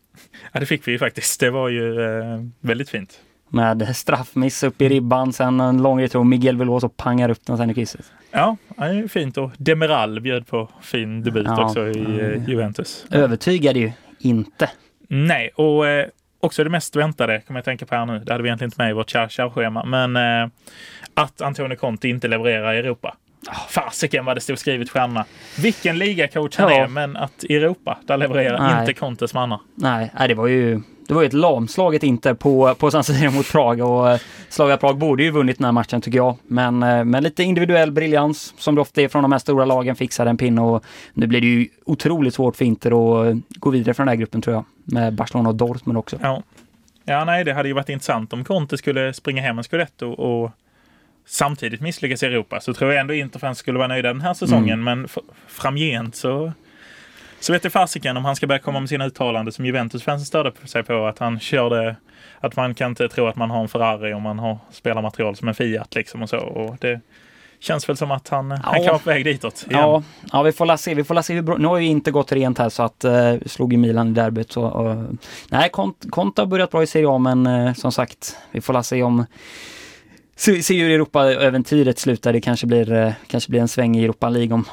Ja, 0.52 0.60
det 0.60 0.66
fick 0.66 0.88
vi 0.88 0.92
ju 0.92 0.98
faktiskt. 0.98 1.40
Det 1.40 1.50
var 1.50 1.68
ju 1.68 2.02
eh, 2.02 2.40
väldigt 2.60 2.88
fint. 2.90 3.20
Med 3.48 3.96
straffmiss 3.96 4.62
upp 4.62 4.82
i 4.82 4.88
ribban, 4.88 5.32
sen 5.32 5.60
en 5.60 5.82
lång 5.82 6.00
retur. 6.02 6.24
Miguel 6.24 6.56
Veloso 6.56 6.88
pangar 6.88 7.28
upp 7.28 7.46
den 7.46 7.56
sen 7.56 7.70
i 7.70 7.74
krysset. 7.74 8.12
Ja, 8.30 8.56
det 8.76 8.84
är 8.84 9.08
fint 9.08 9.38
och 9.38 9.50
Demiral 9.58 10.20
bjöd 10.20 10.46
på 10.46 10.68
fin 10.80 11.22
debut 11.22 11.46
ja, 11.46 11.64
också 11.64 11.88
i 11.88 12.20
eh, 12.20 12.48
Juventus. 12.48 13.06
Övertygade 13.10 13.78
ju 13.78 13.92
inte. 14.18 14.70
Nej, 15.08 15.50
och 15.54 15.88
eh, 15.88 16.06
också 16.42 16.64
det 16.64 16.70
mest 16.70 16.96
väntade, 16.96 17.40
kommer 17.40 17.58
jag 17.58 17.64
tänka 17.64 17.86
på 17.86 17.94
här 17.94 18.06
nu. 18.06 18.18
Det 18.18 18.32
hade 18.32 18.42
vi 18.42 18.48
egentligen 18.48 18.68
inte 18.68 18.82
med 18.82 18.90
i 18.90 18.92
vårt 18.92 19.10
schema 19.54 19.84
men 19.84 20.16
eh, 20.16 20.48
att 21.14 21.40
Antonio 21.40 21.76
Conte 21.76 22.08
inte 22.08 22.28
levererar 22.28 22.74
i 22.74 22.78
Europa. 22.78 23.16
Oh, 23.48 23.68
fasiken 23.68 24.24
vad 24.24 24.36
det 24.36 24.40
stod 24.40 24.58
skrivet 24.58 24.90
stjärnorna. 24.90 25.24
Vilken 25.58 25.98
ligacoach 25.98 26.56
han 26.56 26.72
ja. 26.72 26.84
är, 26.84 26.88
men 26.88 27.16
att 27.16 27.44
i 27.44 27.56
Europa, 27.56 27.98
där 28.06 28.16
levererar 28.16 28.58
Nej. 28.58 28.80
inte 28.80 28.94
Contes 28.94 29.34
mannar. 29.34 29.60
Nej, 29.74 30.10
det 30.28 30.34
var 30.34 30.46
ju 30.46 30.80
det 31.08 31.14
var 31.14 31.22
ju 31.22 31.26
ett 31.26 31.32
lamslaget 31.32 32.02
inte 32.02 32.34
på, 32.34 32.74
på 32.74 32.90
San 32.90 33.04
Siro 33.04 33.30
mot 33.30 33.52
Prag 33.52 33.80
och 33.80 34.10
eh, 34.10 34.20
Slavia 34.48 34.76
Prag 34.76 34.98
borde 34.98 35.22
ju 35.22 35.30
vunnit 35.30 35.58
den 35.58 35.64
här 35.64 35.72
matchen 35.72 36.00
tycker 36.00 36.18
jag. 36.18 36.36
Men 36.46 36.82
eh, 36.82 37.04
med 37.04 37.22
lite 37.22 37.42
individuell 37.42 37.92
briljans 37.92 38.54
som 38.58 38.74
det 38.74 38.80
ofta 38.80 39.02
är 39.02 39.08
från 39.08 39.22
de 39.22 39.32
här 39.32 39.38
stora 39.38 39.64
lagen 39.64 39.96
fixade 39.96 40.30
en 40.30 40.36
pinne 40.36 40.60
och 40.60 40.84
nu 41.14 41.26
blir 41.26 41.40
det 41.40 41.46
ju 41.46 41.68
otroligt 41.84 42.34
svårt 42.34 42.56
för 42.56 42.64
Inter 42.64 42.90
att 42.90 43.36
gå 43.48 43.70
vidare 43.70 43.94
från 43.94 44.06
den 44.06 44.12
här 44.12 44.16
gruppen 44.20 44.42
tror 44.42 44.54
jag. 44.54 44.64
Med 44.84 45.14
Barcelona 45.14 45.48
och 45.48 45.54
Dortmund 45.54 45.98
också. 45.98 46.18
Ja. 46.22 46.42
ja, 47.04 47.24
nej, 47.24 47.44
det 47.44 47.52
hade 47.52 47.68
ju 47.68 47.74
varit 47.74 47.88
intressant 47.88 48.32
om 48.32 48.44
Conte 48.44 48.78
skulle 48.78 49.12
springa 49.12 49.42
hem 49.42 49.58
en 49.58 49.64
scudetto 49.64 50.10
och 50.10 50.50
samtidigt 51.26 51.80
misslyckas 51.80 52.22
i 52.22 52.26
Europa 52.26 52.60
så 52.60 52.74
tror 52.74 52.92
jag 52.92 53.00
ändå 53.00 53.14
Interfans 53.14 53.58
skulle 53.58 53.78
vara 53.78 53.88
nöjda 53.88 54.08
den 54.08 54.20
här 54.20 54.34
säsongen. 54.34 54.80
Mm. 54.80 54.84
Men 54.84 55.08
framgent 55.46 56.16
så 56.16 56.52
så 57.42 57.52
vet 57.52 57.72
fasiken 57.72 58.16
om 58.16 58.24
han 58.24 58.36
ska 58.36 58.46
börja 58.46 58.58
komma 58.58 58.80
med 58.80 58.88
sina 58.88 59.06
uttalanden 59.06 59.52
som 59.52 59.66
Juventus-fansen 59.66 60.26
störde 60.26 60.52
sig 60.64 60.82
på. 60.82 61.06
Att 61.06 61.18
han 61.18 61.40
körde, 61.40 61.96
att 62.40 62.56
man 62.56 62.74
kan 62.74 62.90
inte 62.90 63.08
tro 63.08 63.26
att 63.26 63.36
man 63.36 63.50
har 63.50 63.60
en 63.60 63.68
Ferrari 63.68 64.14
om 64.14 64.22
man 64.22 64.38
har 64.38 64.58
spelarmaterial 64.70 65.36
som 65.36 65.48
en 65.48 65.54
Fiat 65.54 65.94
liksom 65.94 66.22
och 66.22 66.28
så. 66.28 66.38
Och 66.38 66.76
det 66.80 67.00
känns 67.60 67.88
väl 67.88 67.96
som 67.96 68.10
att 68.10 68.28
han, 68.28 68.50
ja. 68.50 68.58
han 68.62 68.74
kan 68.74 68.86
vara 68.86 68.98
på 68.98 69.10
väg 69.10 69.24
ditåt. 69.24 69.64
Igen. 69.68 69.80
Ja, 69.80 70.02
ja, 70.32 70.42
vi 70.42 70.52
får 70.52 70.66
la 70.66 70.76
se. 70.76 70.94
Vi 70.94 71.04
får 71.04 71.14
la 71.14 71.22
se 71.22 71.34
hur 71.34 71.42
bra. 71.42 71.56
Nu 71.56 71.68
har 71.68 71.78
ju 71.78 71.86
inte 71.86 72.10
gått 72.10 72.32
rent 72.32 72.58
här 72.58 72.68
så 72.68 72.82
att 72.82 73.04
uh, 73.04 73.34
slog 73.46 73.72
ju 73.72 73.78
Milan 73.78 74.08
i 74.08 74.12
derbyt. 74.12 74.52
Så, 74.52 74.88
uh, 74.88 75.10
nej, 75.48 75.70
Conte 76.10 76.42
har 76.42 76.46
börjat 76.46 76.70
bra 76.70 76.82
i 76.82 76.86
Serie 76.86 77.08
A 77.08 77.18
men 77.18 77.46
uh, 77.46 77.74
som 77.74 77.92
sagt, 77.92 78.36
vi 78.50 78.60
får 78.60 78.72
la 78.72 78.82
se 78.82 79.02
om 79.02 79.26
Se, 80.36 80.62
se 80.62 80.82
hur 80.82 80.90
Europa-äventyret 80.90 81.98
slutar. 81.98 82.32
Det 82.32 82.40
kanske 82.40 82.66
blir, 82.66 83.14
kanske 83.26 83.50
blir 83.50 83.60
en 83.60 83.68
sväng 83.68 83.96
i 83.96 84.04
Europa 84.04 84.28
League 84.28 84.54
om, 84.54 84.64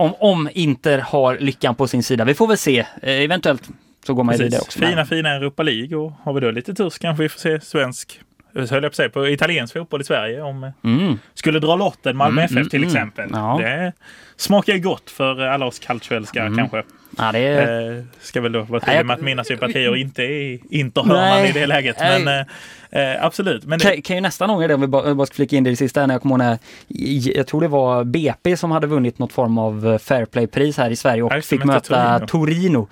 om, 0.00 0.14
om 0.18 0.48
Inter 0.52 0.98
har 0.98 1.38
lyckan 1.38 1.74
på 1.74 1.88
sin 1.88 2.02
sida. 2.02 2.24
Vi 2.24 2.34
får 2.34 2.46
väl 2.46 2.58
se. 2.58 2.78
Eh, 2.78 2.86
eventuellt 3.02 3.68
så 4.06 4.14
går 4.14 4.24
man 4.24 4.36
ju 4.36 4.44
vidare 4.44 4.60
också. 4.60 4.78
Fina, 4.78 5.06
fina 5.06 5.30
Europa 5.30 5.62
League 5.62 5.98
och 5.98 6.12
har 6.22 6.32
vi 6.32 6.40
då 6.40 6.50
lite 6.50 6.74
tur 6.74 6.90
så 6.90 6.98
kanske 6.98 7.22
vi 7.22 7.28
får 7.28 7.38
se 7.38 7.60
svensk 7.60 8.20
höll 8.54 8.68
jag 8.70 8.80
på 8.80 8.86
att 8.86 8.94
säga, 8.94 9.08
på 9.08 9.28
italiensk 9.28 9.72
fotboll 9.72 10.00
i 10.00 10.04
Sverige. 10.04 10.42
Om 10.42 10.64
eh, 10.64 10.70
mm. 10.84 11.18
skulle 11.34 11.58
dra 11.58 11.76
lotten 11.76 12.16
Malmö 12.16 12.42
mm, 12.42 12.44
FF 12.44 12.70
till 12.70 12.82
mm, 12.82 12.90
mm, 12.90 12.96
exempel. 12.96 13.30
Ja. 13.32 13.58
Det 13.62 13.92
smakar 14.36 14.78
gott 14.78 15.10
för 15.10 15.40
alla 15.40 15.66
oss 15.66 15.78
kaltioälskare 15.78 16.46
mm. 16.46 16.58
kanske. 16.58 16.82
Ja, 17.18 17.32
det 17.32 17.38
är... 17.38 17.98
eh, 17.98 18.04
ska 18.20 18.40
väl 18.40 18.52
då 18.52 18.62
vara 18.62 18.80
tydlig 18.80 19.06
med 19.06 19.14
att 19.14 19.20
mina 19.20 19.44
sympatier 19.44 19.96
inte 19.96 20.22
är 20.22 20.58
Interhörnan 20.70 21.46
i 21.46 21.52
det 21.52 21.66
läget. 21.66 21.96
Men 21.98 22.28
eh, 22.28 23.14
eh, 23.14 23.24
absolut. 23.24 23.64
Men 23.64 23.78
kan, 23.78 24.02
kan 24.02 24.16
ju 24.16 24.22
nästan 24.22 24.50
ångra 24.50 24.68
det 24.68 24.74
om 24.74 24.80
vi 24.80 24.86
bara, 24.86 25.14
bara 25.14 25.26
ska 25.26 25.34
flika 25.34 25.56
in 25.56 25.64
det 25.64 25.70
i 25.70 25.72
det 25.72 25.76
sista. 25.76 26.06
När 26.06 26.14
jag 26.14 26.22
kommer 26.22 26.44
ihåg 26.44 26.58
när, 26.88 27.36
jag 27.36 27.46
tror 27.46 27.60
det 27.60 27.68
var 27.68 28.04
BP 28.04 28.56
som 28.56 28.70
hade 28.70 28.86
vunnit 28.86 29.18
något 29.18 29.32
form 29.32 29.58
av 29.58 29.86
eh, 29.86 29.98
Fairplay-pris 29.98 30.78
här 30.78 30.90
i 30.90 30.96
Sverige 30.96 31.22
och 31.22 31.44
fick 31.44 31.64
möta 31.64 32.18
Torino. 32.18 32.26
Torino. 32.26 32.88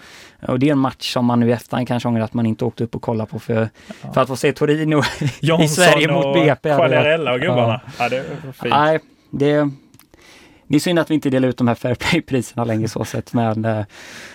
Och 0.47 0.59
det 0.59 0.69
är 0.69 0.73
en 0.73 0.79
match 0.79 1.13
som 1.13 1.25
man 1.25 1.41
nu 1.41 1.49
i 1.49 1.53
efterhand 1.53 1.89
kanske 1.89 2.09
ångrar 2.09 2.25
att 2.25 2.35
man 2.35 2.47
inte 2.47 2.65
åkte 2.65 2.85
upp 2.85 2.95
och 2.95 3.03
kollade 3.03 3.31
på 3.31 3.39
för, 3.39 3.69
ja. 4.03 4.13
för 4.13 4.21
att 4.21 4.29
få 4.29 4.37
se 4.37 4.53
Torino 4.53 5.03
i 5.63 5.69
Sverige 5.69 6.13
mot 6.13 6.35
BP. 6.35 6.77
Quagliarella 6.77 7.33
och 7.33 7.41
gubbarna. 7.41 7.81
Ja. 7.99 8.05
ja, 8.05 8.09
det. 8.09 8.25
Nej, 8.71 9.01
det, 9.31 9.71
det 10.69 10.77
är 10.77 10.81
synd 10.81 10.99
att 10.99 11.11
vi 11.11 11.15
inte 11.15 11.31
delar 11.31 11.49
ut 11.49 11.57
de 11.57 11.69
här 11.69 11.75
Fairplay-priserna 11.75 12.65
längre 12.65 12.89
så 12.89 13.05
sett. 13.05 13.33
Men 13.33 13.65
eh, 13.65 13.85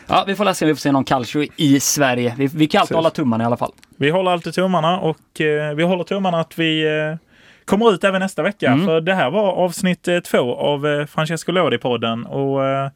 ja, 0.07 0.23
vi 0.27 0.35
får 0.35 0.53
se 0.53 0.65
om 0.65 0.67
vi 0.67 0.75
får 0.75 0.79
se 0.79 0.91
någon 0.91 1.03
Calcio 1.03 1.47
i 1.55 1.79
Sverige. 1.79 2.35
Vi, 2.37 2.47
vi 2.47 2.67
kan 2.67 2.81
alltid 2.81 2.95
hålla 2.95 3.09
tummarna 3.09 3.43
i 3.43 3.47
alla 3.47 3.57
fall. 3.57 3.71
Vi 3.97 4.09
håller 4.09 4.31
alltid 4.31 4.53
tummarna 4.53 4.99
och 4.99 5.41
eh, 5.41 5.75
vi 5.75 5.83
håller 5.83 6.03
tummarna 6.03 6.39
att 6.39 6.59
vi 6.59 6.85
eh, 6.85 7.17
kommer 7.65 7.93
ut 7.93 8.03
även 8.03 8.19
nästa 8.21 8.43
vecka. 8.43 8.67
Mm. 8.67 8.85
För 8.85 9.01
det 9.01 9.13
här 9.13 9.29
var 9.31 9.51
avsnitt 9.51 10.07
eh, 10.07 10.19
två 10.19 10.55
av 10.55 10.87
eh, 10.87 11.05
Francesco 11.05 11.51
Lodi-podden. 11.51 12.25
Och 12.25 12.65
eh, 12.65 12.89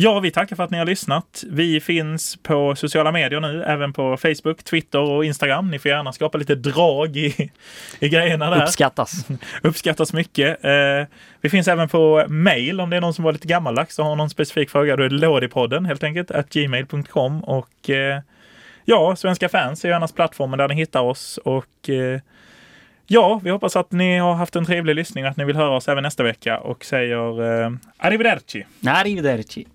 Ja, 0.00 0.20
vi 0.20 0.30
tackar 0.30 0.56
för 0.56 0.62
att 0.64 0.70
ni 0.70 0.78
har 0.78 0.84
lyssnat. 0.84 1.44
Vi 1.50 1.80
finns 1.80 2.36
på 2.36 2.74
sociala 2.76 3.12
medier 3.12 3.40
nu, 3.40 3.64
även 3.64 3.92
på 3.92 4.16
Facebook, 4.16 4.64
Twitter 4.64 4.98
och 4.98 5.24
Instagram. 5.24 5.70
Ni 5.70 5.78
får 5.78 5.90
gärna 5.90 6.12
skapa 6.12 6.38
lite 6.38 6.54
drag 6.54 7.16
i, 7.16 7.50
i 7.98 8.08
grejerna 8.08 8.50
där. 8.50 8.62
Uppskattas. 8.62 9.12
Uppskattas 9.62 10.12
mycket. 10.12 10.64
Eh, 10.64 11.06
vi 11.40 11.50
finns 11.50 11.68
även 11.68 11.88
på 11.88 12.24
mail 12.28 12.80
om 12.80 12.90
det 12.90 12.96
är 12.96 13.00
någon 13.00 13.14
som 13.14 13.24
var 13.24 13.32
lite 13.32 13.48
gammaldags 13.48 13.98
och 13.98 14.04
har 14.04 14.16
någon 14.16 14.30
specifik 14.30 14.70
fråga. 14.70 14.96
Då 14.96 15.02
är 15.02 15.08
det 15.08 15.14
lådipodden 15.14 15.84
helt 15.84 16.04
enkelt, 16.04 16.30
at 16.30 16.50
gmail.com. 16.50 17.44
Och 17.44 17.90
eh, 17.90 18.20
ja, 18.84 19.16
Svenska 19.16 19.48
fans 19.48 19.84
är 19.84 19.88
gärna 19.88 20.08
plattformen 20.08 20.58
där 20.58 20.68
ni 20.68 20.74
hittar 20.74 21.00
oss. 21.00 21.38
Och 21.44 21.90
eh, 21.90 22.20
Ja, 23.06 23.40
vi 23.44 23.50
hoppas 23.50 23.76
att 23.76 23.92
ni 23.92 24.18
har 24.18 24.34
haft 24.34 24.56
en 24.56 24.64
trevlig 24.64 24.94
lyssning 24.96 25.24
och 25.24 25.30
att 25.30 25.36
ni 25.36 25.44
vill 25.44 25.56
höra 25.56 25.76
oss 25.76 25.88
även 25.88 26.02
nästa 26.02 26.22
vecka 26.22 26.58
och 26.58 26.84
säger 26.84 27.62
eh, 27.62 27.70
arrivederci. 27.96 28.66
Arrivederci. 28.86 29.66